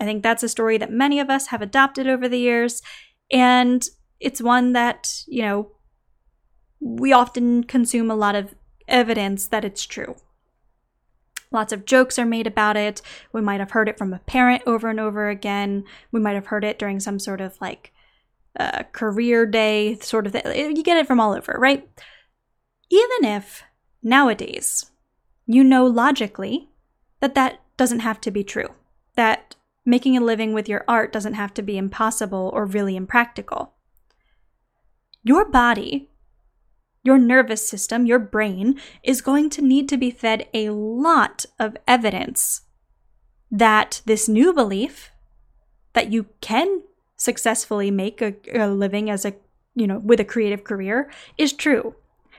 I 0.00 0.04
think 0.04 0.22
that's 0.22 0.42
a 0.42 0.48
story 0.48 0.78
that 0.78 0.92
many 0.92 1.18
of 1.20 1.30
us 1.30 1.48
have 1.48 1.62
adopted 1.62 2.06
over 2.06 2.28
the 2.28 2.38
years. 2.38 2.82
And 3.30 3.86
it's 4.20 4.42
one 4.42 4.72
that, 4.72 5.22
you 5.26 5.42
know, 5.42 5.72
we 6.80 7.12
often 7.12 7.64
consume 7.64 8.10
a 8.10 8.16
lot 8.16 8.34
of 8.34 8.54
evidence 8.86 9.46
that 9.48 9.64
it's 9.64 9.84
true. 9.86 10.16
Lots 11.50 11.72
of 11.72 11.86
jokes 11.86 12.18
are 12.18 12.26
made 12.26 12.46
about 12.46 12.76
it. 12.76 13.00
We 13.32 13.40
might 13.40 13.60
have 13.60 13.70
heard 13.70 13.88
it 13.88 13.96
from 13.96 14.12
a 14.12 14.18
parent 14.20 14.62
over 14.66 14.88
and 14.88 15.00
over 15.00 15.28
again. 15.28 15.84
We 16.12 16.20
might 16.20 16.34
have 16.34 16.46
heard 16.46 16.64
it 16.64 16.78
during 16.78 17.00
some 17.00 17.18
sort 17.18 17.40
of 17.40 17.58
like 17.60 17.92
uh, 18.58 18.82
career 18.92 19.46
day 19.46 19.98
sort 20.00 20.26
of 20.26 20.32
thing. 20.32 20.76
You 20.76 20.82
get 20.82 20.98
it 20.98 21.06
from 21.06 21.20
all 21.20 21.32
over, 21.32 21.56
right? 21.58 21.88
Even 22.90 23.24
if 23.24 23.62
nowadays 24.02 24.90
you 25.46 25.64
know 25.64 25.86
logically 25.86 26.68
that 27.20 27.34
that 27.34 27.60
doesn't 27.76 28.00
have 28.00 28.20
to 28.20 28.30
be 28.30 28.44
true, 28.44 28.68
that 29.16 29.56
making 29.88 30.18
a 30.18 30.20
living 30.20 30.52
with 30.52 30.68
your 30.68 30.84
art 30.86 31.10
doesn't 31.10 31.32
have 31.32 31.54
to 31.54 31.62
be 31.62 31.78
impossible 31.78 32.50
or 32.52 32.66
really 32.66 32.94
impractical. 32.94 33.72
Your 35.22 35.50
body, 35.50 36.10
your 37.02 37.16
nervous 37.16 37.66
system, 37.66 38.04
your 38.04 38.18
brain 38.18 38.78
is 39.02 39.22
going 39.22 39.48
to 39.48 39.62
need 39.62 39.88
to 39.88 39.96
be 39.96 40.10
fed 40.10 40.46
a 40.52 40.68
lot 40.68 41.46
of 41.58 41.74
evidence 41.86 42.62
that 43.50 44.02
this 44.04 44.28
new 44.28 44.52
belief 44.52 45.10
that 45.94 46.12
you 46.12 46.26
can 46.42 46.82
successfully 47.16 47.90
make 47.90 48.20
a, 48.20 48.34
a 48.54 48.68
living 48.68 49.08
as 49.08 49.24
a 49.24 49.34
you 49.74 49.86
know 49.86 49.98
with 49.98 50.20
a 50.20 50.24
creative 50.24 50.64
career 50.64 51.10
is 51.38 51.52
true 51.52 51.94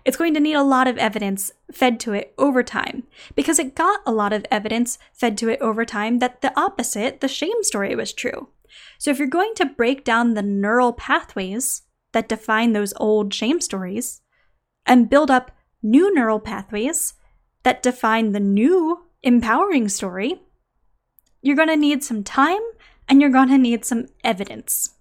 it's 0.10 0.18
going 0.18 0.34
to 0.34 0.40
need 0.40 0.56
a 0.56 0.64
lot 0.64 0.88
of 0.88 0.98
evidence 0.98 1.52
fed 1.72 2.00
to 2.00 2.14
it 2.14 2.34
over 2.40 2.64
time 2.64 3.04
because 3.36 3.60
it 3.60 3.76
got 3.76 4.00
a 4.08 4.12
lot 4.12 4.34
of 4.34 4.44
evidence 4.50 4.98
fed 5.14 5.38
to 5.38 5.50
it 5.50 5.62
over 5.62 5.86
time 5.86 6.18
that 6.18 6.42
the 6.42 6.52
opposite, 6.60 7.22
the 7.22 7.28
shame 7.28 7.62
story, 7.64 7.94
was 7.94 8.12
true. 8.12 8.50
So 8.98 9.12
if 9.12 9.20
you're 9.20 9.28
going 9.28 9.54
to 9.58 9.68
break 9.68 10.04
down 10.04 10.34
the 10.34 10.42
neural 10.42 10.94
pathways 10.94 11.84
that 12.14 12.28
define 12.28 12.74
those 12.74 12.92
old 12.98 13.36
shame 13.36 13.62
stories 13.62 14.22
and 14.84 15.12
build 15.12 15.30
up 15.30 15.52
new 15.84 16.12
neural 16.12 16.40
pathways 16.40 17.14
that 17.62 17.84
define 17.84 18.32
the 18.32 18.40
new 18.40 19.06
empowering 19.22 19.90
story, 19.90 20.42
you're 21.44 21.56
going 21.56 21.70
to 21.70 21.78
need 21.78 22.04
some 22.04 22.24
time 22.24 22.64
and 23.08 23.22
you're 23.22 23.30
going 23.30 23.50
to 23.50 23.60
need 23.60 23.86
some 23.86 24.08
evidence. 24.24 24.96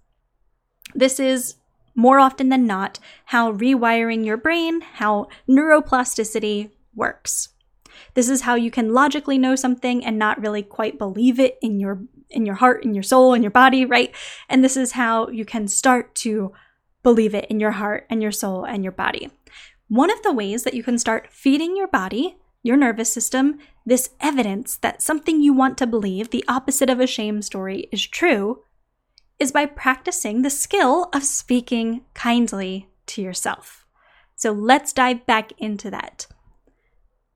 This 0.93 1.19
is 1.19 1.55
more 1.99 2.19
often 2.19 2.49
than 2.49 2.65
not, 2.65 2.97
how 3.25 3.51
rewiring 3.51 4.25
your 4.25 4.37
brain, 4.37 4.81
how 4.81 5.27
neuroplasticity 5.47 6.71
works. 6.95 7.49
This 8.13 8.29
is 8.29 8.41
how 8.41 8.55
you 8.55 8.71
can 8.71 8.93
logically 8.93 9.37
know 9.37 9.55
something 9.55 10.03
and 10.05 10.17
not 10.17 10.41
really 10.41 10.63
quite 10.63 10.97
believe 10.97 11.39
it 11.39 11.57
in 11.61 11.79
your 11.79 12.01
in 12.29 12.45
your 12.45 12.55
heart, 12.55 12.83
in 12.85 12.93
your 12.93 13.03
soul, 13.03 13.33
in 13.33 13.41
your 13.41 13.51
body, 13.51 13.85
right? 13.85 14.13
And 14.47 14.63
this 14.63 14.77
is 14.77 14.91
how 14.91 15.29
you 15.29 15.45
can 15.45 15.67
start 15.67 16.13
to 16.15 16.53
believe 17.01 17.33
it 17.33 17.45
in 17.49 17.59
your 17.59 17.71
heart 17.71 18.05
and 18.09 18.21
your 18.21 18.31
soul 18.31 18.65
and 18.65 18.83
your 18.83 18.91
body. 18.91 19.31
One 19.87 20.11
of 20.11 20.21
the 20.21 20.33
ways 20.33 20.63
that 20.63 20.75
you 20.75 20.83
can 20.83 20.99
start 20.99 21.33
feeding 21.33 21.75
your 21.75 21.87
body, 21.87 22.37
your 22.61 22.77
nervous 22.77 23.11
system, 23.11 23.57
this 23.83 24.11
evidence 24.21 24.77
that 24.77 25.01
something 25.01 25.41
you 25.41 25.53
want 25.53 25.77
to 25.79 25.87
believe, 25.87 26.29
the 26.29 26.45
opposite 26.47 26.89
of 26.89 26.99
a 26.99 27.07
shame 27.07 27.41
story, 27.41 27.89
is 27.91 28.05
true, 28.05 28.61
is 29.39 29.51
by 29.51 29.65
practicing 29.65 30.41
the 30.41 30.49
skill 30.49 31.09
of 31.13 31.23
speaking 31.23 32.01
kindly 32.13 32.89
to 33.07 33.21
yourself. 33.21 33.85
So 34.35 34.51
let's 34.51 34.93
dive 34.93 35.25
back 35.25 35.51
into 35.57 35.89
that. 35.91 36.27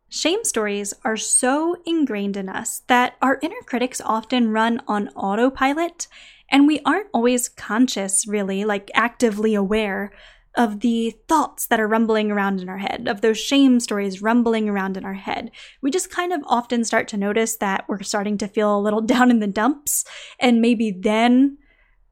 Shame 0.10 0.43
stories 0.43 0.93
are 1.03 1.17
so 1.17 1.75
ingrained 1.86 2.38
in 2.38 2.48
us 2.48 2.83
that 2.88 3.15
our 3.22 3.39
inner 3.41 3.62
critics 3.65 4.00
often 4.00 4.51
run 4.51 4.79
on 4.88 5.10
autopilot, 5.10 6.07
and 6.51 6.67
we 6.67 6.81
aren't 6.86 7.10
always 7.13 7.50
conscious, 7.50 8.27
really, 8.27 8.63
like 8.63 8.91
actively 8.93 9.55
aware 9.55 10.12
of 10.55 10.81
the 10.81 11.15
thoughts 11.27 11.65
that 11.65 11.79
are 11.79 11.88
rumbling 11.88 12.31
around 12.31 12.62
in 12.62 12.69
our 12.69 12.77
head, 12.77 13.07
of 13.07 13.22
those 13.22 13.39
shame 13.39 13.79
stories 13.79 14.22
rumbling 14.22 14.69
around 14.69 14.98
in 14.98 15.03
our 15.03 15.15
head. 15.15 15.50
We 15.81 15.89
just 15.89 16.12
kind 16.12 16.31
of 16.31 16.41
often 16.45 16.83
start 16.83 17.07
to 17.07 17.17
notice 17.17 17.57
that 17.57 17.86
we're 17.89 18.03
starting 18.03 18.38
to 18.38 18.48
feel 18.48 18.77
a 18.77 18.79
little 18.79 19.01
down 19.13 19.31
in 19.31 19.39
the 19.39 19.48
dumps, 19.48 20.05
and 20.39 20.62
maybe 20.62 20.91
then 20.91 21.57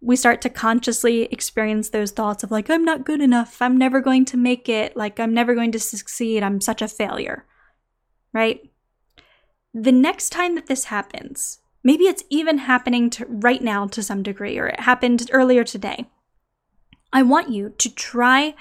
we 0.02 0.16
start 0.16 0.42
to 0.42 0.50
consciously 0.50 1.24
experience 1.26 1.90
those 1.90 2.12
thoughts 2.12 2.44
of 2.44 2.50
like, 2.50 2.70
I'm 2.70 2.84
not 2.84 3.06
good 3.06 3.22
enough. 3.22 3.62
I'm 3.62 3.78
never 3.78 4.02
going 4.02 4.26
to 4.26 4.38
make 4.38 4.68
it. 4.68 4.98
Like, 4.98 5.20
I'm 5.20 5.34
never 5.34 5.54
going 5.54 5.72
to 5.74 5.80
succeed. 5.80 6.42
I'm 6.42 6.60
such 6.60 6.82
a 6.82 6.88
failure. 6.88 7.46
Right? 8.34 8.62
The 9.74 9.92
next 9.92 10.32
time 10.32 10.56
that 10.56 10.66
this 10.66 10.86
happens, 10.86 11.60
maybe 11.84 12.06
it's 12.06 12.24
even 12.30 12.58
happening 12.60 13.10
to 13.12 13.26
right 13.28 13.62
now 13.62 13.88
to 13.88 14.02
some 14.02 14.24
degree, 14.24 14.58
or 14.58 14.68
it 14.68 14.82
happened 14.82 15.30
earlier 15.32 15.64
today. 15.64 16.10
I 17.14 17.22
want 17.22 17.52
you 17.52 17.70
to 17.78 17.94
try 17.94 18.56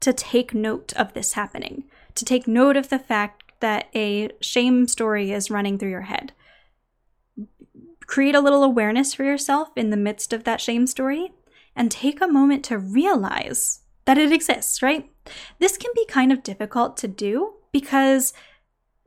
to 0.00 0.12
take 0.12 0.54
note 0.54 0.92
of 0.94 1.12
this 1.12 1.32
happening, 1.32 1.84
to 2.14 2.24
take 2.24 2.46
note 2.46 2.76
of 2.76 2.90
the 2.90 2.98
fact 2.98 3.52
that 3.60 3.88
a 3.94 4.30
shame 4.40 4.86
story 4.86 5.32
is 5.32 5.50
running 5.50 5.78
through 5.78 5.90
your 5.90 6.02
head 6.02 6.32
create 8.10 8.34
a 8.34 8.40
little 8.40 8.64
awareness 8.64 9.14
for 9.14 9.22
yourself 9.22 9.68
in 9.76 9.90
the 9.90 9.96
midst 9.96 10.32
of 10.32 10.42
that 10.42 10.60
shame 10.60 10.84
story 10.84 11.32
and 11.76 11.92
take 11.92 12.20
a 12.20 12.26
moment 12.26 12.64
to 12.64 12.76
realize 12.76 13.82
that 14.04 14.18
it 14.18 14.32
exists, 14.32 14.82
right? 14.82 15.08
This 15.60 15.76
can 15.76 15.92
be 15.94 16.04
kind 16.06 16.32
of 16.32 16.42
difficult 16.42 16.96
to 16.96 17.08
do 17.08 17.54
because 17.70 18.32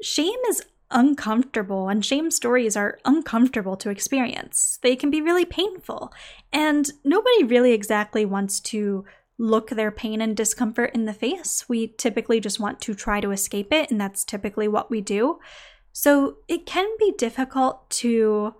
shame 0.01 0.39
is 0.47 0.63
uncomfortable 0.89 1.89
and 1.89 2.05
shame 2.05 2.31
stories 2.31 2.77
are 2.77 2.97
uncomfortable 3.03 3.75
to 3.75 3.89
experience. 3.89 4.79
They 4.81 4.95
can 4.95 5.11
be 5.11 5.19
really 5.19 5.43
painful, 5.43 6.13
and 6.53 6.89
nobody 7.03 7.43
really 7.43 7.73
exactly 7.73 8.23
wants 8.23 8.61
to 8.61 9.03
look 9.37 9.71
their 9.71 9.91
pain 9.91 10.21
and 10.21 10.37
discomfort 10.37 10.91
in 10.93 11.03
the 11.03 11.13
face. 11.13 11.67
We 11.67 11.87
typically 11.97 12.39
just 12.39 12.57
want 12.57 12.79
to 12.81 12.93
try 12.93 13.19
to 13.19 13.31
escape 13.31 13.73
it, 13.73 13.91
and 13.91 13.99
that's 13.99 14.23
typically 14.23 14.69
what 14.69 14.89
we 14.89 15.01
do. 15.01 15.39
So 15.91 16.37
it 16.47 16.65
can 16.65 16.87
be 16.97 17.13
difficult 17.17 17.89
to 18.01 18.55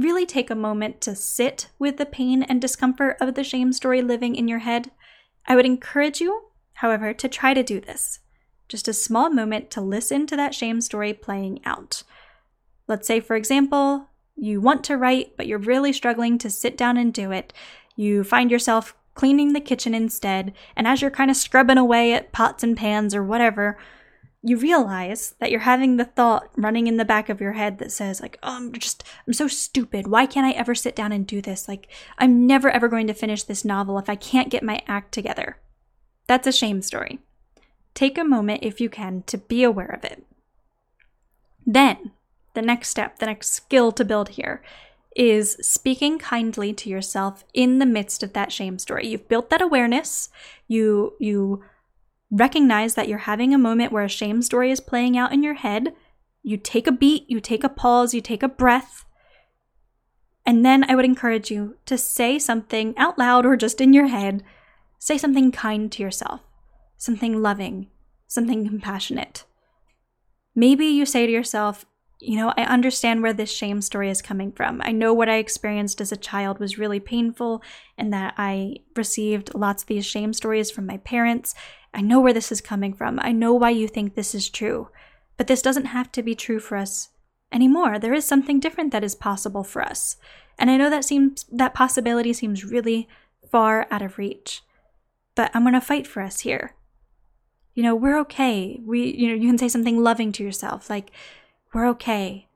really 0.00 0.26
take 0.26 0.50
a 0.50 0.54
moment 0.54 1.00
to 1.02 1.14
sit 1.14 1.68
with 1.78 1.96
the 1.96 2.06
pain 2.06 2.42
and 2.42 2.60
discomfort 2.60 3.16
of 3.20 3.34
the 3.34 3.44
shame 3.44 3.72
story 3.72 4.02
living 4.02 4.34
in 4.34 4.48
your 4.48 4.60
head. 4.60 4.90
I 5.46 5.56
would 5.56 5.66
encourage 5.66 6.20
you, 6.20 6.44
however, 6.74 7.12
to 7.14 7.28
try 7.28 7.54
to 7.54 7.62
do 7.62 7.80
this. 7.80 8.20
Just 8.68 8.88
a 8.88 8.92
small 8.92 9.30
moment 9.30 9.70
to 9.72 9.80
listen 9.80 10.26
to 10.28 10.36
that 10.36 10.54
shame 10.54 10.80
story 10.80 11.12
playing 11.12 11.60
out. 11.64 12.02
Let's 12.86 13.06
say, 13.06 13.20
for 13.20 13.36
example, 13.36 14.08
you 14.36 14.60
want 14.60 14.84
to 14.84 14.96
write, 14.96 15.36
but 15.36 15.46
you're 15.46 15.58
really 15.58 15.92
struggling 15.92 16.38
to 16.38 16.50
sit 16.50 16.76
down 16.76 16.96
and 16.96 17.12
do 17.12 17.30
it. 17.30 17.52
You 17.96 18.24
find 18.24 18.50
yourself 18.50 18.94
cleaning 19.14 19.52
the 19.52 19.60
kitchen 19.60 19.94
instead. 19.94 20.54
And 20.76 20.86
as 20.86 21.02
you're 21.02 21.10
kind 21.10 21.30
of 21.30 21.36
scrubbing 21.36 21.78
away 21.78 22.14
at 22.14 22.32
pots 22.32 22.62
and 22.62 22.76
pans 22.76 23.14
or 23.14 23.22
whatever, 23.22 23.76
you 24.42 24.56
realize 24.56 25.34
that 25.38 25.50
you're 25.50 25.60
having 25.60 25.96
the 25.96 26.04
thought 26.04 26.48
running 26.56 26.86
in 26.86 26.96
the 26.96 27.04
back 27.04 27.28
of 27.28 27.40
your 27.40 27.52
head 27.52 27.78
that 27.78 27.92
says 27.92 28.20
like 28.20 28.38
oh 28.42 28.56
i'm 28.56 28.72
just 28.72 29.04
i'm 29.26 29.32
so 29.32 29.46
stupid. 29.46 30.06
Why 30.06 30.26
can't 30.26 30.46
i 30.46 30.52
ever 30.52 30.74
sit 30.74 30.96
down 30.96 31.12
and 31.12 31.26
do 31.26 31.42
this? 31.42 31.68
Like 31.68 31.88
i'm 32.18 32.46
never 32.46 32.70
ever 32.70 32.88
going 32.88 33.06
to 33.08 33.14
finish 33.14 33.42
this 33.42 33.64
novel 33.64 33.98
if 33.98 34.08
i 34.08 34.14
can't 34.14 34.50
get 34.50 34.62
my 34.62 34.80
act 34.86 35.12
together. 35.12 35.58
That's 36.26 36.46
a 36.46 36.52
shame 36.52 36.80
story. 36.82 37.18
Take 37.94 38.16
a 38.16 38.24
moment 38.24 38.62
if 38.62 38.80
you 38.80 38.88
can 38.88 39.24
to 39.26 39.36
be 39.36 39.62
aware 39.62 39.90
of 39.90 40.04
it. 40.04 40.24
Then 41.66 42.12
the 42.54 42.62
next 42.62 42.88
step 42.88 43.18
the 43.18 43.26
next 43.26 43.50
skill 43.50 43.92
to 43.92 44.04
build 44.04 44.30
here 44.30 44.62
is 45.16 45.56
speaking 45.60 46.18
kindly 46.18 46.72
to 46.72 46.88
yourself 46.88 47.44
in 47.52 47.78
the 47.78 47.86
midst 47.86 48.22
of 48.22 48.32
that 48.32 48.52
shame 48.52 48.78
story. 48.78 49.08
You've 49.08 49.28
built 49.28 49.50
that 49.50 49.60
awareness. 49.60 50.30
You 50.66 51.14
you 51.18 51.62
recognize 52.30 52.94
that 52.94 53.08
you're 53.08 53.18
having 53.18 53.52
a 53.52 53.58
moment 53.58 53.92
where 53.92 54.04
a 54.04 54.08
shame 54.08 54.42
story 54.42 54.70
is 54.70 54.80
playing 54.80 55.16
out 55.16 55.32
in 55.32 55.42
your 55.42 55.54
head. 55.54 55.94
You 56.42 56.56
take 56.56 56.86
a 56.86 56.92
beat, 56.92 57.28
you 57.28 57.40
take 57.40 57.64
a 57.64 57.68
pause, 57.68 58.14
you 58.14 58.20
take 58.20 58.42
a 58.42 58.48
breath. 58.48 59.04
And 60.46 60.64
then 60.64 60.88
I 60.88 60.94
would 60.94 61.04
encourage 61.04 61.50
you 61.50 61.76
to 61.86 61.98
say 61.98 62.38
something 62.38 62.94
out 62.96 63.18
loud 63.18 63.44
or 63.44 63.56
just 63.56 63.80
in 63.80 63.92
your 63.92 64.08
head. 64.08 64.42
Say 64.98 65.18
something 65.18 65.52
kind 65.52 65.90
to 65.92 66.02
yourself, 66.02 66.40
something 66.96 67.42
loving, 67.42 67.88
something 68.26 68.66
compassionate. 68.66 69.44
Maybe 70.54 70.86
you 70.86 71.06
say 71.06 71.26
to 71.26 71.32
yourself, 71.32 71.84
you 72.20 72.36
know, 72.36 72.52
I 72.56 72.64
understand 72.64 73.22
where 73.22 73.32
this 73.32 73.50
shame 73.50 73.80
story 73.80 74.10
is 74.10 74.20
coming 74.20 74.52
from. 74.52 74.82
I 74.84 74.92
know 74.92 75.14
what 75.14 75.30
I 75.30 75.36
experienced 75.36 76.00
as 76.00 76.12
a 76.12 76.18
child 76.18 76.58
was 76.58 76.78
really 76.78 77.00
painful 77.00 77.62
and 77.96 78.12
that 78.12 78.34
I 78.36 78.76
received 78.94 79.54
lots 79.54 79.82
of 79.82 79.86
these 79.86 80.04
shame 80.04 80.34
stories 80.34 80.70
from 80.70 80.86
my 80.86 80.98
parents. 80.98 81.54
I 81.94 82.02
know 82.02 82.20
where 82.20 82.34
this 82.34 82.52
is 82.52 82.60
coming 82.60 82.92
from. 82.92 83.18
I 83.22 83.32
know 83.32 83.54
why 83.54 83.70
you 83.70 83.88
think 83.88 84.14
this 84.14 84.34
is 84.34 84.50
true. 84.50 84.90
But 85.38 85.46
this 85.46 85.62
doesn't 85.62 85.86
have 85.86 86.12
to 86.12 86.22
be 86.22 86.34
true 86.34 86.60
for 86.60 86.76
us 86.76 87.08
anymore. 87.50 87.98
There 87.98 88.12
is 88.12 88.26
something 88.26 88.60
different 88.60 88.92
that 88.92 89.02
is 89.02 89.14
possible 89.14 89.64
for 89.64 89.82
us. 89.82 90.18
And 90.58 90.70
I 90.70 90.76
know 90.76 90.90
that 90.90 91.06
seems 91.06 91.46
that 91.50 91.72
possibility 91.72 92.34
seems 92.34 92.64
really 92.64 93.08
far 93.50 93.86
out 93.90 94.02
of 94.02 94.18
reach. 94.18 94.62
But 95.34 95.50
I'm 95.54 95.62
going 95.62 95.72
to 95.72 95.80
fight 95.80 96.06
for 96.06 96.20
us 96.20 96.40
here. 96.40 96.74
You 97.74 97.82
know, 97.82 97.94
we're 97.94 98.18
okay. 98.20 98.78
We 98.84 99.16
you 99.16 99.28
know, 99.28 99.34
you 99.34 99.48
can 99.48 99.56
say 99.56 99.68
something 99.68 100.02
loving 100.02 100.32
to 100.32 100.42
yourself 100.42 100.90
like 100.90 101.12
we're 101.72 101.88
okay. 101.88 102.48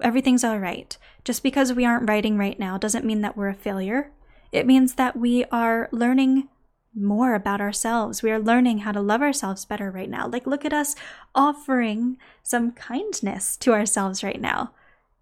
Everything's 0.00 0.44
all 0.44 0.58
right. 0.58 0.96
Just 1.24 1.42
because 1.42 1.72
we 1.72 1.84
aren't 1.84 2.08
writing 2.08 2.38
right 2.38 2.58
now 2.58 2.78
doesn't 2.78 3.04
mean 3.04 3.20
that 3.20 3.36
we're 3.36 3.48
a 3.48 3.54
failure. 3.54 4.10
It 4.50 4.66
means 4.66 4.94
that 4.94 5.16
we 5.16 5.44
are 5.46 5.88
learning 5.92 6.48
more 6.94 7.34
about 7.34 7.60
ourselves. 7.60 8.22
We 8.22 8.30
are 8.30 8.38
learning 8.38 8.78
how 8.78 8.92
to 8.92 9.00
love 9.00 9.22
ourselves 9.22 9.64
better 9.64 9.90
right 9.90 10.10
now. 10.10 10.28
Like, 10.28 10.46
look 10.46 10.64
at 10.64 10.72
us 10.72 10.94
offering 11.34 12.18
some 12.42 12.72
kindness 12.72 13.56
to 13.58 13.72
ourselves 13.72 14.22
right 14.22 14.40
now. 14.40 14.72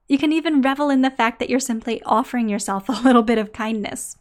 You 0.09 0.19
can 0.19 0.33
even 0.33 0.63
revel 0.63 0.91
in 0.91 1.03
the 1.03 1.11
fact 1.11 1.39
that 1.39 1.49
you're 1.49 1.61
simply 1.61 2.03
offering 2.03 2.49
yourself 2.49 2.89
a 2.89 3.01
little 3.03 3.23
bit 3.23 3.39
of 3.39 3.53
kindness. 3.53 4.17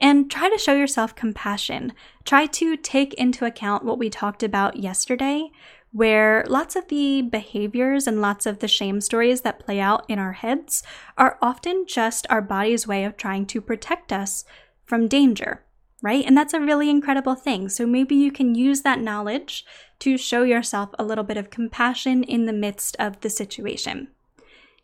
And 0.00 0.28
try 0.28 0.50
to 0.50 0.58
show 0.58 0.74
yourself 0.74 1.14
compassion. 1.14 1.92
Try 2.24 2.46
to 2.46 2.76
take 2.76 3.14
into 3.14 3.44
account 3.44 3.84
what 3.84 3.98
we 3.98 4.10
talked 4.10 4.42
about 4.42 4.78
yesterday, 4.78 5.52
where 5.92 6.44
lots 6.48 6.74
of 6.74 6.88
the 6.88 7.22
behaviors 7.22 8.06
and 8.06 8.20
lots 8.20 8.46
of 8.46 8.58
the 8.58 8.68
shame 8.68 9.00
stories 9.00 9.42
that 9.42 9.58
play 9.58 9.78
out 9.78 10.04
in 10.08 10.18
our 10.18 10.32
heads 10.32 10.82
are 11.16 11.38
often 11.40 11.84
just 11.86 12.26
our 12.30 12.42
body's 12.42 12.86
way 12.86 13.04
of 13.04 13.16
trying 13.16 13.46
to 13.46 13.60
protect 13.60 14.12
us 14.12 14.44
from 14.84 15.06
danger 15.06 15.62
right? 16.02 16.24
And 16.26 16.36
that's 16.36 16.52
a 16.52 16.60
really 16.60 16.90
incredible 16.90 17.36
thing. 17.36 17.68
So 17.68 17.86
maybe 17.86 18.16
you 18.16 18.30
can 18.30 18.54
use 18.54 18.82
that 18.82 19.00
knowledge 19.00 19.64
to 20.00 20.18
show 20.18 20.42
yourself 20.42 20.90
a 20.98 21.04
little 21.04 21.24
bit 21.24 21.36
of 21.36 21.48
compassion 21.48 22.24
in 22.24 22.44
the 22.44 22.52
midst 22.52 22.96
of 22.98 23.20
the 23.20 23.30
situation. 23.30 24.08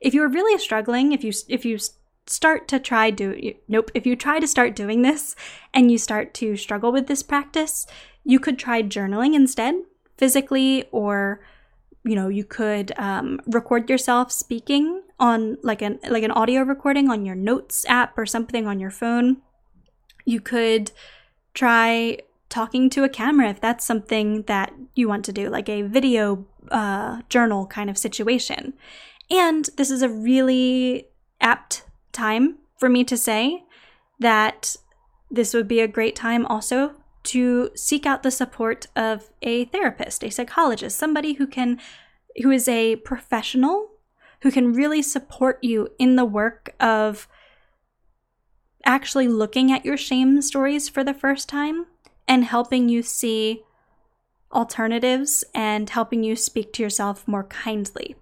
If 0.01 0.15
you're 0.15 0.29
really 0.29 0.59
struggling, 0.59 1.13
if 1.13 1.25
you 1.25 1.33
if 1.49 1.65
you 1.65 1.79
start 2.29 2.69
to 2.69 2.79
try 2.79 3.11
do 3.11 3.55
nope, 3.67 3.91
if 3.95 4.07
you 4.07 4.15
try 4.15 4.39
to 4.39 4.47
start 4.47 4.77
doing 4.77 5.03
this 5.03 5.35
and 5.75 5.91
you 5.91 5.99
start 5.99 6.35
to 6.35 6.57
struggle 6.57 6.93
with 6.93 7.09
this 7.09 7.25
practice, 7.25 7.87
you 8.23 8.39
could 8.39 8.59
try 8.59 8.83
journaling 8.83 9.35
instead, 9.35 9.75
physically 10.19 10.85
or 10.93 11.41
you 12.05 12.15
know 12.15 12.29
you 12.29 12.45
could 12.45 12.93
um, 12.99 13.41
record 13.47 13.89
yourself 13.89 14.31
speaking 14.31 15.03
on 15.19 15.57
like 15.63 15.81
an 15.81 15.99
like 16.11 16.23
an 16.23 16.31
audio 16.31 16.63
recording 16.63 17.11
on 17.11 17.25
your 17.25 17.35
notes 17.35 17.87
app 17.89 18.19
or 18.19 18.27
something 18.27 18.67
on 18.67 18.79
your 18.79 18.91
phone 18.91 19.39
you 20.25 20.41
could 20.41 20.93
try 21.55 22.19
talking 22.49 22.89
to 22.91 23.05
a 23.05 23.09
camera 23.09 23.49
if 23.49 23.61
that's 23.61 23.85
something 23.85 24.43
that 24.43 24.73
you 24.95 25.09
want 25.09 25.25
to 25.25 25.33
do, 25.33 25.49
like 25.49 25.69
a 25.69 25.83
video 25.83 26.47
uh, 26.71 27.23
journal 27.29 27.67
kind 27.67 27.91
of 27.91 27.99
situation. 27.99 28.75
And 29.31 29.69
this 29.77 29.91
is 29.91 30.03
a 30.03 30.09
really 30.09 31.09
apt 31.41 31.85
time 32.13 32.59
for 32.79 32.89
me 32.89 33.05
to 33.05 33.17
say 33.17 33.65
that 34.19 34.77
this 35.31 35.53
would 35.53 35.69
be 35.69 35.81
a 35.81 35.89
great 35.89 36.17
time 36.17 36.47
also 36.47 36.95
to 37.29 37.71
seek 37.75 38.07
out 38.07 38.23
the 38.23 38.31
support 38.31 38.87
of 38.97 39.31
a 39.43 39.67
therapist, 39.67 40.25
a 40.25 40.31
psychologist, 40.31 40.99
somebody 40.99 41.35
who 41.35 41.47
can 41.47 41.79
who 42.43 42.51
is 42.51 42.69
a 42.69 42.97
professional 42.97 43.91
who 44.43 44.51
can 44.53 44.73
really 44.73 45.03
support 45.03 45.59
you 45.63 45.89
in 45.99 46.17
the 46.17 46.25
work 46.25 46.75
of 46.79 47.29
actually 48.85 49.29
looking 49.29 49.73
at 49.73 49.85
your 49.85 49.97
shame 49.97 50.41
stories 50.41 50.89
for 50.89 51.03
the 51.03 51.15
first 51.15 51.49
time 51.49 51.87
and 52.27 52.45
helping 52.45 52.89
you 52.89 53.03
see 53.03 53.63
alternatives 54.53 55.45
and 55.55 55.91
helping 55.91 56.23
you 56.23 56.37
speak 56.37 56.73
to 56.73 56.83
yourself 56.83 57.27
more 57.27 57.45
kindly. 57.45 58.15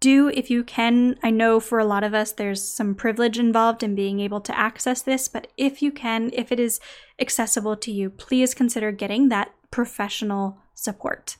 Do, 0.00 0.28
if 0.28 0.48
you 0.48 0.62
can, 0.62 1.18
I 1.22 1.30
know 1.30 1.58
for 1.58 1.78
a 1.78 1.84
lot 1.84 2.04
of 2.04 2.14
us 2.14 2.30
there's 2.30 2.62
some 2.62 2.94
privilege 2.94 3.38
involved 3.38 3.82
in 3.82 3.96
being 3.96 4.20
able 4.20 4.40
to 4.42 4.56
access 4.56 5.02
this, 5.02 5.26
but 5.26 5.48
if 5.56 5.82
you 5.82 5.90
can, 5.90 6.30
if 6.32 6.52
it 6.52 6.60
is 6.60 6.78
accessible 7.18 7.76
to 7.78 7.90
you, 7.90 8.08
please 8.08 8.54
consider 8.54 8.92
getting 8.92 9.28
that 9.28 9.52
professional 9.70 10.58
support. 10.74 11.36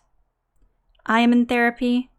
I 1.07 1.21
am 1.21 1.33
in 1.33 1.47
therapy. 1.47 2.11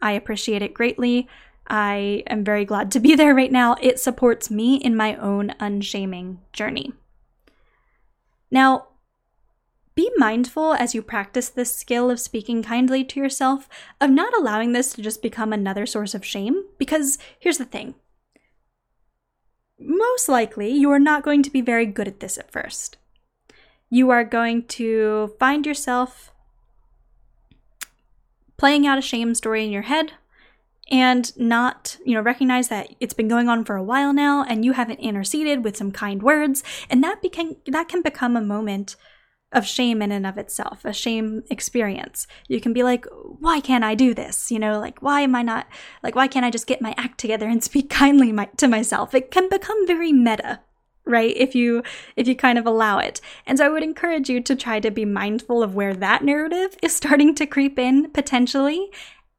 I 0.00 0.12
appreciate 0.12 0.62
it 0.62 0.72
greatly. 0.72 1.28
I 1.66 2.22
am 2.28 2.44
very 2.44 2.64
glad 2.64 2.92
to 2.92 3.00
be 3.00 3.14
there 3.16 3.34
right 3.34 3.52
now. 3.52 3.76
It 3.80 3.98
supports 3.98 4.50
me 4.50 4.76
in 4.76 4.96
my 4.96 5.16
own 5.16 5.54
unshaming 5.58 6.40
journey. 6.52 6.92
Now, 8.50 8.86
be 9.98 10.10
mindful 10.16 10.74
as 10.74 10.94
you 10.94 11.02
practice 11.02 11.48
this 11.48 11.74
skill 11.74 12.08
of 12.08 12.20
speaking 12.20 12.62
kindly 12.62 13.02
to 13.02 13.18
yourself 13.18 13.68
of 14.00 14.08
not 14.08 14.32
allowing 14.32 14.72
this 14.72 14.92
to 14.92 15.02
just 15.02 15.20
become 15.20 15.52
another 15.52 15.86
source 15.86 16.14
of 16.14 16.24
shame, 16.24 16.62
because 16.78 17.18
here's 17.40 17.58
the 17.58 17.64
thing. 17.64 17.96
Most 19.76 20.28
likely, 20.28 20.70
you 20.70 20.88
are 20.92 21.00
not 21.00 21.24
going 21.24 21.42
to 21.42 21.50
be 21.50 21.60
very 21.60 21.84
good 21.84 22.06
at 22.06 22.20
this 22.20 22.38
at 22.38 22.52
first. 22.52 22.96
You 23.90 24.10
are 24.10 24.22
going 24.22 24.66
to 24.66 25.34
find 25.40 25.66
yourself 25.66 26.30
playing 28.56 28.86
out 28.86 28.98
a 28.98 29.02
shame 29.02 29.34
story 29.34 29.64
in 29.64 29.72
your 29.72 29.82
head 29.82 30.12
and 30.88 31.36
not, 31.36 31.98
you 32.06 32.14
know, 32.14 32.20
recognize 32.20 32.68
that 32.68 32.94
it's 33.00 33.14
been 33.14 33.26
going 33.26 33.48
on 33.48 33.64
for 33.64 33.74
a 33.74 33.82
while 33.82 34.12
now 34.12 34.44
and 34.44 34.64
you 34.64 34.74
haven't 34.74 35.00
interceded 35.00 35.64
with 35.64 35.76
some 35.76 35.90
kind 35.90 36.22
words, 36.22 36.62
and 36.88 37.02
that 37.02 37.20
became 37.20 37.56
that 37.66 37.88
can 37.88 38.00
become 38.00 38.36
a 38.36 38.40
moment 38.40 38.94
of 39.52 39.66
shame 39.66 40.02
in 40.02 40.12
and 40.12 40.26
of 40.26 40.36
itself, 40.36 40.84
a 40.84 40.92
shame 40.92 41.42
experience. 41.50 42.26
You 42.48 42.60
can 42.60 42.72
be 42.72 42.82
like, 42.82 43.06
why 43.40 43.60
can't 43.60 43.84
I 43.84 43.94
do 43.94 44.12
this? 44.12 44.50
You 44.50 44.58
know, 44.58 44.78
like, 44.78 45.00
why 45.00 45.22
am 45.22 45.34
I 45.34 45.42
not, 45.42 45.66
like, 46.02 46.14
why 46.14 46.28
can't 46.28 46.44
I 46.44 46.50
just 46.50 46.66
get 46.66 46.82
my 46.82 46.94
act 46.98 47.18
together 47.18 47.48
and 47.48 47.64
speak 47.64 47.88
kindly 47.88 48.30
my, 48.32 48.46
to 48.58 48.68
myself? 48.68 49.14
It 49.14 49.30
can 49.30 49.48
become 49.48 49.86
very 49.86 50.12
meta, 50.12 50.60
right? 51.06 51.34
If 51.34 51.54
you, 51.54 51.82
if 52.14 52.28
you 52.28 52.36
kind 52.36 52.58
of 52.58 52.66
allow 52.66 52.98
it. 52.98 53.20
And 53.46 53.58
so 53.58 53.64
I 53.64 53.68
would 53.70 53.82
encourage 53.82 54.28
you 54.28 54.42
to 54.42 54.54
try 54.54 54.80
to 54.80 54.90
be 54.90 55.06
mindful 55.06 55.62
of 55.62 55.74
where 55.74 55.94
that 55.94 56.22
narrative 56.22 56.76
is 56.82 56.94
starting 56.96 57.34
to 57.36 57.46
creep 57.46 57.78
in 57.78 58.10
potentially 58.10 58.90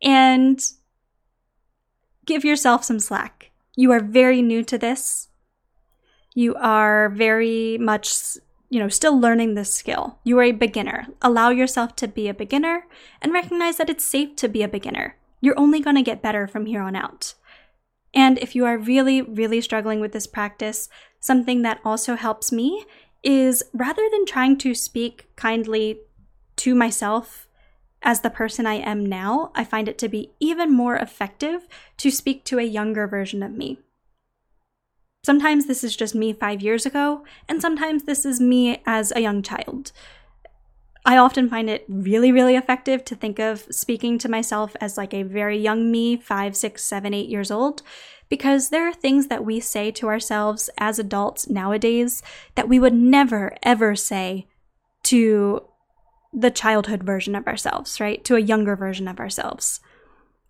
and 0.01 0.59
give 2.25 2.43
yourself 2.43 2.83
some 2.83 2.99
slack. 2.99 3.51
You 3.75 3.91
are 3.91 3.99
very 3.99 4.41
new 4.41 4.63
to 4.63 4.77
this. 4.77 5.27
You 6.35 6.55
are 6.55 7.09
very 7.09 7.77
much, 7.77 8.37
you 8.69 8.79
know, 8.79 8.89
still 8.89 9.19
learning 9.19 9.55
this 9.55 9.73
skill. 9.73 10.19
You 10.23 10.37
are 10.39 10.43
a 10.43 10.51
beginner. 10.51 11.07
Allow 11.21 11.49
yourself 11.49 11.95
to 11.97 12.07
be 12.07 12.27
a 12.27 12.33
beginner 12.33 12.85
and 13.21 13.33
recognize 13.33 13.77
that 13.77 13.89
it's 13.89 14.03
safe 14.03 14.35
to 14.37 14.47
be 14.47 14.61
a 14.61 14.67
beginner. 14.67 15.15
You're 15.41 15.59
only 15.59 15.79
going 15.79 15.95
to 15.95 16.01
get 16.03 16.21
better 16.21 16.47
from 16.47 16.65
here 16.65 16.81
on 16.81 16.95
out. 16.95 17.33
And 18.13 18.37
if 18.39 18.55
you 18.55 18.65
are 18.65 18.77
really, 18.77 19.21
really 19.21 19.61
struggling 19.61 19.99
with 19.99 20.11
this 20.11 20.27
practice, 20.27 20.89
something 21.19 21.61
that 21.63 21.79
also 21.83 22.15
helps 22.15 22.51
me 22.51 22.85
is 23.23 23.63
rather 23.73 24.07
than 24.11 24.25
trying 24.25 24.57
to 24.59 24.73
speak 24.73 25.27
kindly 25.35 25.99
to 26.57 26.75
myself 26.75 27.47
as 28.01 28.21
the 28.21 28.29
person 28.29 28.65
I 28.65 28.75
am 28.75 29.05
now, 29.05 29.51
I 29.55 29.63
find 29.63 29.89
it 29.89 29.97
to 29.99 30.09
be 30.09 30.31
even 30.39 30.71
more 30.71 30.95
effective 30.95 31.67
to 31.97 32.09
speak 32.09 32.45
to 32.45 32.59
a 32.59 32.63
younger 32.63 33.07
version 33.07 33.43
of 33.43 33.51
me. 33.51 33.79
Sometimes 35.23 35.65
this 35.65 35.83
is 35.83 35.95
just 35.95 36.15
me 36.15 36.33
five 36.33 36.61
years 36.61 36.85
ago, 36.85 37.23
and 37.47 37.61
sometimes 37.61 38.03
this 38.03 38.25
is 38.25 38.39
me 38.39 38.81
as 38.85 39.11
a 39.11 39.21
young 39.21 39.41
child. 39.41 39.91
I 41.05 41.17
often 41.17 41.49
find 41.49 41.69
it 41.69 41.85
really, 41.87 42.31
really 42.31 42.55
effective 42.55 43.03
to 43.05 43.15
think 43.15 43.39
of 43.39 43.65
speaking 43.71 44.17
to 44.19 44.29
myself 44.29 44.75
as 44.79 44.97
like 44.97 45.13
a 45.13 45.23
very 45.23 45.57
young 45.57 45.91
me, 45.91 46.17
five, 46.17 46.55
six, 46.55 46.83
seven, 46.83 47.13
eight 47.13 47.29
years 47.29 47.51
old, 47.51 47.81
because 48.29 48.69
there 48.69 48.87
are 48.87 48.93
things 48.93 49.27
that 49.27 49.43
we 49.43 49.59
say 49.59 49.91
to 49.91 50.07
ourselves 50.07 50.69
as 50.77 50.99
adults 50.99 51.49
nowadays 51.49 52.21
that 52.55 52.69
we 52.69 52.79
would 52.79 52.93
never, 52.93 53.57
ever 53.63 53.95
say 53.95 54.47
to 55.03 55.65
the 56.31 56.51
childhood 56.51 57.03
version 57.03 57.35
of 57.35 57.47
ourselves, 57.47 57.99
right? 57.99 58.23
To 58.25 58.35
a 58.35 58.41
younger 58.41 58.75
version 58.75 59.07
of 59.07 59.19
ourselves. 59.19 59.79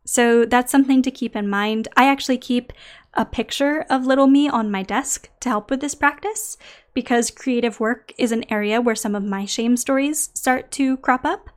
So 0.05 0.43
that's 0.43 0.71
something 0.71 1.01
to 1.03 1.11
keep 1.11 1.35
in 1.35 1.47
mind. 1.47 1.87
I 1.95 2.07
actually 2.07 2.39
keep 2.39 2.73
a 3.13 3.25
picture 3.25 3.85
of 3.89 4.05
little 4.05 4.27
me 4.27 4.47
on 4.47 4.71
my 4.71 4.83
desk 4.83 5.29
to 5.39 5.49
help 5.49 5.69
with 5.69 5.81
this 5.81 5.95
practice 5.95 6.57
because 6.93 7.31
creative 7.31 7.79
work 7.79 8.13
is 8.17 8.31
an 8.31 8.45
area 8.51 8.81
where 8.81 8.95
some 8.95 9.15
of 9.15 9.23
my 9.23 9.45
shame 9.45 9.77
stories 9.77 10.29
start 10.33 10.71
to 10.71 10.97
crop 10.97 11.25
up. 11.25 11.49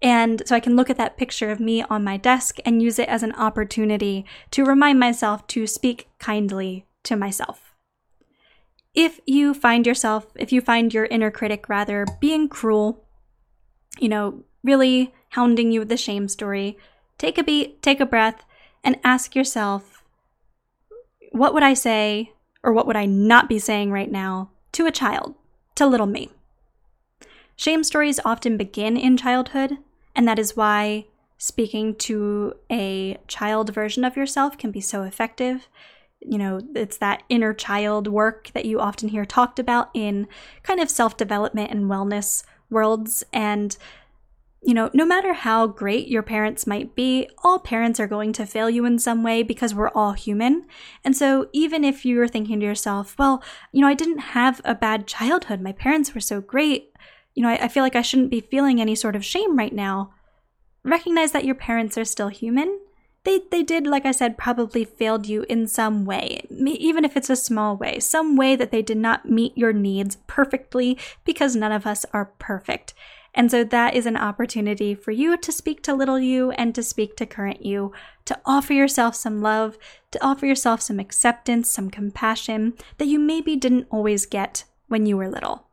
And 0.00 0.42
so 0.46 0.54
I 0.54 0.60
can 0.60 0.76
look 0.76 0.90
at 0.90 0.96
that 0.98 1.16
picture 1.16 1.50
of 1.50 1.60
me 1.60 1.82
on 1.84 2.04
my 2.04 2.16
desk 2.16 2.58
and 2.64 2.82
use 2.82 2.98
it 2.98 3.08
as 3.08 3.22
an 3.22 3.32
opportunity 3.32 4.24
to 4.50 4.64
remind 4.64 5.00
myself 5.00 5.46
to 5.48 5.66
speak 5.66 6.08
kindly 6.18 6.86
to 7.04 7.16
myself. 7.16 7.74
If 8.94 9.18
you 9.26 9.54
find 9.54 9.86
yourself, 9.86 10.26
if 10.36 10.52
you 10.52 10.60
find 10.60 10.92
your 10.92 11.06
inner 11.06 11.30
critic 11.30 11.68
rather 11.68 12.06
being 12.20 12.48
cruel, 12.48 13.04
you 13.98 14.08
know, 14.08 14.44
really 14.62 15.14
hounding 15.30 15.72
you 15.72 15.80
with 15.80 15.88
the 15.88 15.96
shame 15.96 16.28
story, 16.28 16.78
take 17.18 17.38
a 17.38 17.44
beat, 17.44 17.82
take 17.82 18.00
a 18.00 18.06
breath, 18.06 18.44
and 18.84 18.98
ask 19.02 19.34
yourself 19.34 19.93
what 21.34 21.52
would 21.52 21.64
I 21.64 21.74
say 21.74 22.32
or 22.62 22.72
what 22.72 22.86
would 22.86 22.94
I 22.94 23.06
not 23.06 23.48
be 23.48 23.58
saying 23.58 23.90
right 23.90 24.10
now 24.10 24.50
to 24.70 24.86
a 24.86 24.92
child, 24.92 25.34
to 25.74 25.84
little 25.84 26.06
me? 26.06 26.30
Shame 27.56 27.82
stories 27.82 28.20
often 28.24 28.56
begin 28.56 28.96
in 28.96 29.16
childhood, 29.16 29.78
and 30.14 30.28
that 30.28 30.38
is 30.38 30.56
why 30.56 31.06
speaking 31.36 31.96
to 31.96 32.54
a 32.70 33.18
child 33.26 33.74
version 33.74 34.04
of 34.04 34.16
yourself 34.16 34.56
can 34.56 34.70
be 34.70 34.80
so 34.80 35.02
effective. 35.02 35.66
You 36.20 36.38
know, 36.38 36.60
it's 36.76 36.98
that 36.98 37.24
inner 37.28 37.52
child 37.52 38.06
work 38.06 38.52
that 38.54 38.64
you 38.64 38.78
often 38.78 39.08
hear 39.08 39.24
talked 39.24 39.58
about 39.58 39.90
in 39.92 40.28
kind 40.62 40.78
of 40.78 40.88
self 40.88 41.16
development 41.16 41.72
and 41.72 41.90
wellness 41.90 42.44
worlds. 42.70 43.24
And 43.32 43.76
you 44.64 44.72
know, 44.72 44.90
no 44.94 45.04
matter 45.04 45.34
how 45.34 45.66
great 45.66 46.08
your 46.08 46.22
parents 46.22 46.66
might 46.66 46.94
be, 46.94 47.28
all 47.44 47.58
parents 47.58 48.00
are 48.00 48.06
going 48.06 48.32
to 48.32 48.46
fail 48.46 48.70
you 48.70 48.86
in 48.86 48.98
some 48.98 49.22
way 49.22 49.42
because 49.42 49.74
we're 49.74 49.90
all 49.90 50.12
human. 50.12 50.64
And 51.04 51.14
so, 51.14 51.48
even 51.52 51.84
if 51.84 52.06
you're 52.06 52.26
thinking 52.26 52.60
to 52.60 52.66
yourself, 52.66 53.14
well, 53.18 53.42
you 53.72 53.82
know, 53.82 53.88
I 53.88 53.94
didn't 53.94 54.18
have 54.18 54.62
a 54.64 54.74
bad 54.74 55.06
childhood, 55.06 55.60
my 55.60 55.72
parents 55.72 56.14
were 56.14 56.20
so 56.20 56.40
great, 56.40 56.92
you 57.34 57.42
know, 57.42 57.50
I, 57.50 57.64
I 57.64 57.68
feel 57.68 57.82
like 57.82 57.94
I 57.94 58.02
shouldn't 58.02 58.30
be 58.30 58.40
feeling 58.40 58.80
any 58.80 58.94
sort 58.94 59.14
of 59.14 59.24
shame 59.24 59.58
right 59.58 59.72
now. 59.72 60.14
Recognize 60.82 61.32
that 61.32 61.44
your 61.44 61.54
parents 61.54 61.98
are 61.98 62.04
still 62.04 62.28
human. 62.28 62.80
They, 63.24 63.40
they 63.50 63.62
did, 63.62 63.86
like 63.86 64.06
I 64.06 64.12
said, 64.12 64.38
probably 64.38 64.84
failed 64.84 65.26
you 65.26 65.44
in 65.48 65.66
some 65.66 66.04
way, 66.04 66.46
even 66.50 67.04
if 67.04 67.16
it's 67.16 67.30
a 67.30 67.36
small 67.36 67.76
way, 67.76 67.98
some 67.98 68.36
way 68.36 68.54
that 68.56 68.70
they 68.70 68.82
did 68.82 68.98
not 68.98 69.28
meet 69.28 69.56
your 69.56 69.72
needs 69.72 70.18
perfectly 70.26 70.98
because 71.24 71.56
none 71.56 71.72
of 71.72 71.86
us 71.86 72.04
are 72.12 72.26
perfect. 72.38 72.92
And 73.34 73.50
so 73.50 73.64
that 73.64 73.94
is 73.94 74.06
an 74.06 74.16
opportunity 74.16 74.94
for 74.94 75.10
you 75.10 75.36
to 75.36 75.52
speak 75.52 75.82
to 75.82 75.94
little 75.94 76.20
you 76.20 76.52
and 76.52 76.74
to 76.74 76.82
speak 76.82 77.16
to 77.16 77.26
current 77.26 77.66
you, 77.66 77.92
to 78.26 78.38
offer 78.46 78.72
yourself 78.72 79.16
some 79.16 79.42
love, 79.42 79.76
to 80.12 80.24
offer 80.24 80.46
yourself 80.46 80.80
some 80.80 81.00
acceptance, 81.00 81.68
some 81.68 81.90
compassion 81.90 82.74
that 82.98 83.08
you 83.08 83.18
maybe 83.18 83.56
didn't 83.56 83.88
always 83.90 84.24
get 84.24 84.64
when 84.86 85.04
you 85.04 85.16
were 85.16 85.28
little. 85.28 85.66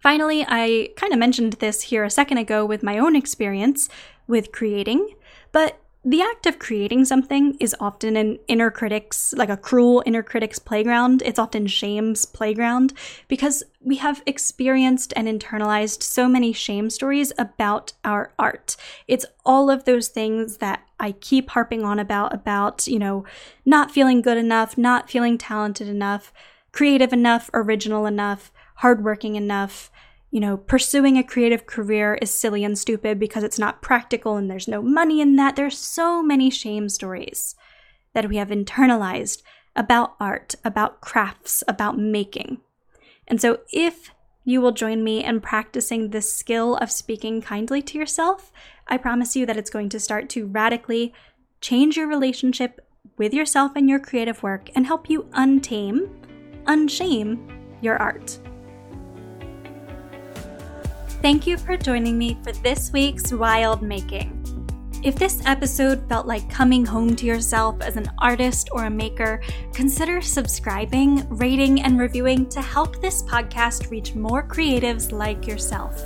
Finally, 0.00 0.44
I 0.46 0.90
kind 0.96 1.12
of 1.12 1.18
mentioned 1.18 1.54
this 1.54 1.82
here 1.82 2.04
a 2.04 2.10
second 2.10 2.38
ago 2.38 2.64
with 2.64 2.84
my 2.84 2.98
own 2.98 3.16
experience 3.16 3.88
with 4.28 4.52
creating, 4.52 5.14
but 5.50 5.80
the 6.08 6.22
act 6.22 6.46
of 6.46 6.60
creating 6.60 7.04
something 7.04 7.56
is 7.58 7.74
often 7.80 8.16
an 8.16 8.38
inner 8.46 8.70
critic's, 8.70 9.34
like 9.36 9.48
a 9.48 9.56
cruel 9.56 10.04
inner 10.06 10.22
critic's 10.22 10.60
playground. 10.60 11.20
It's 11.24 11.38
often 11.38 11.66
shame's 11.66 12.24
playground 12.24 12.92
because 13.26 13.64
we 13.80 13.96
have 13.96 14.22
experienced 14.24 15.12
and 15.16 15.26
internalized 15.26 16.04
so 16.04 16.28
many 16.28 16.52
shame 16.52 16.90
stories 16.90 17.32
about 17.36 17.92
our 18.04 18.32
art. 18.38 18.76
It's 19.08 19.26
all 19.44 19.68
of 19.68 19.84
those 19.84 20.06
things 20.06 20.58
that 20.58 20.86
I 21.00 21.10
keep 21.10 21.50
harping 21.50 21.84
on 21.84 21.98
about, 21.98 22.32
about, 22.32 22.86
you 22.86 23.00
know, 23.00 23.24
not 23.64 23.90
feeling 23.90 24.22
good 24.22 24.38
enough, 24.38 24.78
not 24.78 25.10
feeling 25.10 25.36
talented 25.36 25.88
enough, 25.88 26.32
creative 26.70 27.12
enough, 27.12 27.50
original 27.52 28.06
enough, 28.06 28.52
hardworking 28.76 29.34
enough, 29.34 29.90
you 30.36 30.40
know, 30.40 30.58
pursuing 30.58 31.16
a 31.16 31.24
creative 31.24 31.64
career 31.64 32.18
is 32.20 32.30
silly 32.30 32.62
and 32.62 32.78
stupid 32.78 33.18
because 33.18 33.42
it's 33.42 33.58
not 33.58 33.80
practical 33.80 34.36
and 34.36 34.50
there's 34.50 34.68
no 34.68 34.82
money 34.82 35.22
in 35.22 35.36
that. 35.36 35.56
There's 35.56 35.78
so 35.78 36.22
many 36.22 36.50
shame 36.50 36.90
stories 36.90 37.54
that 38.12 38.28
we 38.28 38.36
have 38.36 38.48
internalized 38.48 39.40
about 39.74 40.14
art, 40.20 40.54
about 40.62 41.00
crafts, 41.00 41.64
about 41.66 41.96
making. 41.96 42.60
And 43.26 43.40
so 43.40 43.60
if 43.72 44.10
you 44.44 44.60
will 44.60 44.72
join 44.72 45.02
me 45.02 45.24
in 45.24 45.40
practicing 45.40 46.10
this 46.10 46.30
skill 46.30 46.76
of 46.76 46.90
speaking 46.90 47.40
kindly 47.40 47.80
to 47.80 47.96
yourself, 47.96 48.52
I 48.86 48.98
promise 48.98 49.36
you 49.36 49.46
that 49.46 49.56
it's 49.56 49.70
going 49.70 49.88
to 49.88 49.98
start 49.98 50.28
to 50.28 50.46
radically 50.46 51.14
change 51.62 51.96
your 51.96 52.08
relationship 52.08 52.86
with 53.16 53.32
yourself 53.32 53.72
and 53.74 53.88
your 53.88 54.00
creative 54.00 54.42
work 54.42 54.68
and 54.74 54.84
help 54.84 55.08
you 55.08 55.22
untame, 55.32 56.10
unshame 56.66 57.38
your 57.80 57.96
art. 57.96 58.38
Thank 61.22 61.46
you 61.46 61.56
for 61.56 61.76
joining 61.76 62.18
me 62.18 62.36
for 62.44 62.52
this 62.52 62.92
week's 62.92 63.32
Wild 63.32 63.82
Making. 63.82 64.42
If 65.02 65.16
this 65.16 65.40
episode 65.46 66.06
felt 66.08 66.26
like 66.26 66.48
coming 66.50 66.84
home 66.84 67.16
to 67.16 67.26
yourself 67.26 67.80
as 67.80 67.96
an 67.96 68.10
artist 68.18 68.68
or 68.70 68.84
a 68.84 68.90
maker, 68.90 69.40
consider 69.72 70.20
subscribing, 70.20 71.26
rating, 71.30 71.82
and 71.82 71.98
reviewing 71.98 72.48
to 72.50 72.60
help 72.60 73.00
this 73.00 73.22
podcast 73.22 73.90
reach 73.90 74.14
more 74.14 74.46
creatives 74.46 75.10
like 75.10 75.46
yourself. 75.46 76.02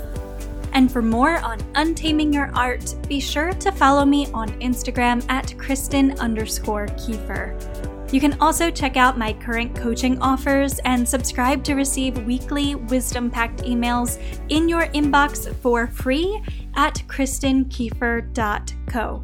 And 0.73 0.91
for 0.91 1.01
more 1.01 1.37
on 1.39 1.59
untaming 1.75 2.31
your 2.33 2.49
art, 2.55 2.95
be 3.07 3.19
sure 3.19 3.51
to 3.51 3.71
follow 3.71 4.05
me 4.05 4.27
on 4.33 4.49
Instagram 4.61 5.23
at 5.29 5.55
Kristen 5.57 6.17
underscore 6.19 6.87
Kieffer. 6.87 7.90
You 8.11 8.19
can 8.19 8.37
also 8.41 8.69
check 8.69 8.97
out 8.97 9.17
my 9.17 9.31
current 9.31 9.73
coaching 9.73 10.21
offers 10.21 10.79
and 10.79 11.07
subscribe 11.07 11.63
to 11.63 11.75
receive 11.75 12.25
weekly 12.25 12.75
wisdom 12.75 13.31
packed 13.31 13.63
emails 13.63 14.21
in 14.49 14.67
your 14.67 14.87
inbox 14.87 15.55
for 15.55 15.87
free 15.87 16.43
at 16.75 16.95
kristenkieffer.co. 17.07 19.23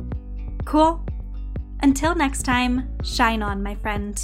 Cool? 0.65 1.05
Until 1.83 2.15
next 2.15 2.43
time, 2.43 2.89
shine 3.03 3.43
on, 3.43 3.61
my 3.61 3.75
friend. 3.75 4.17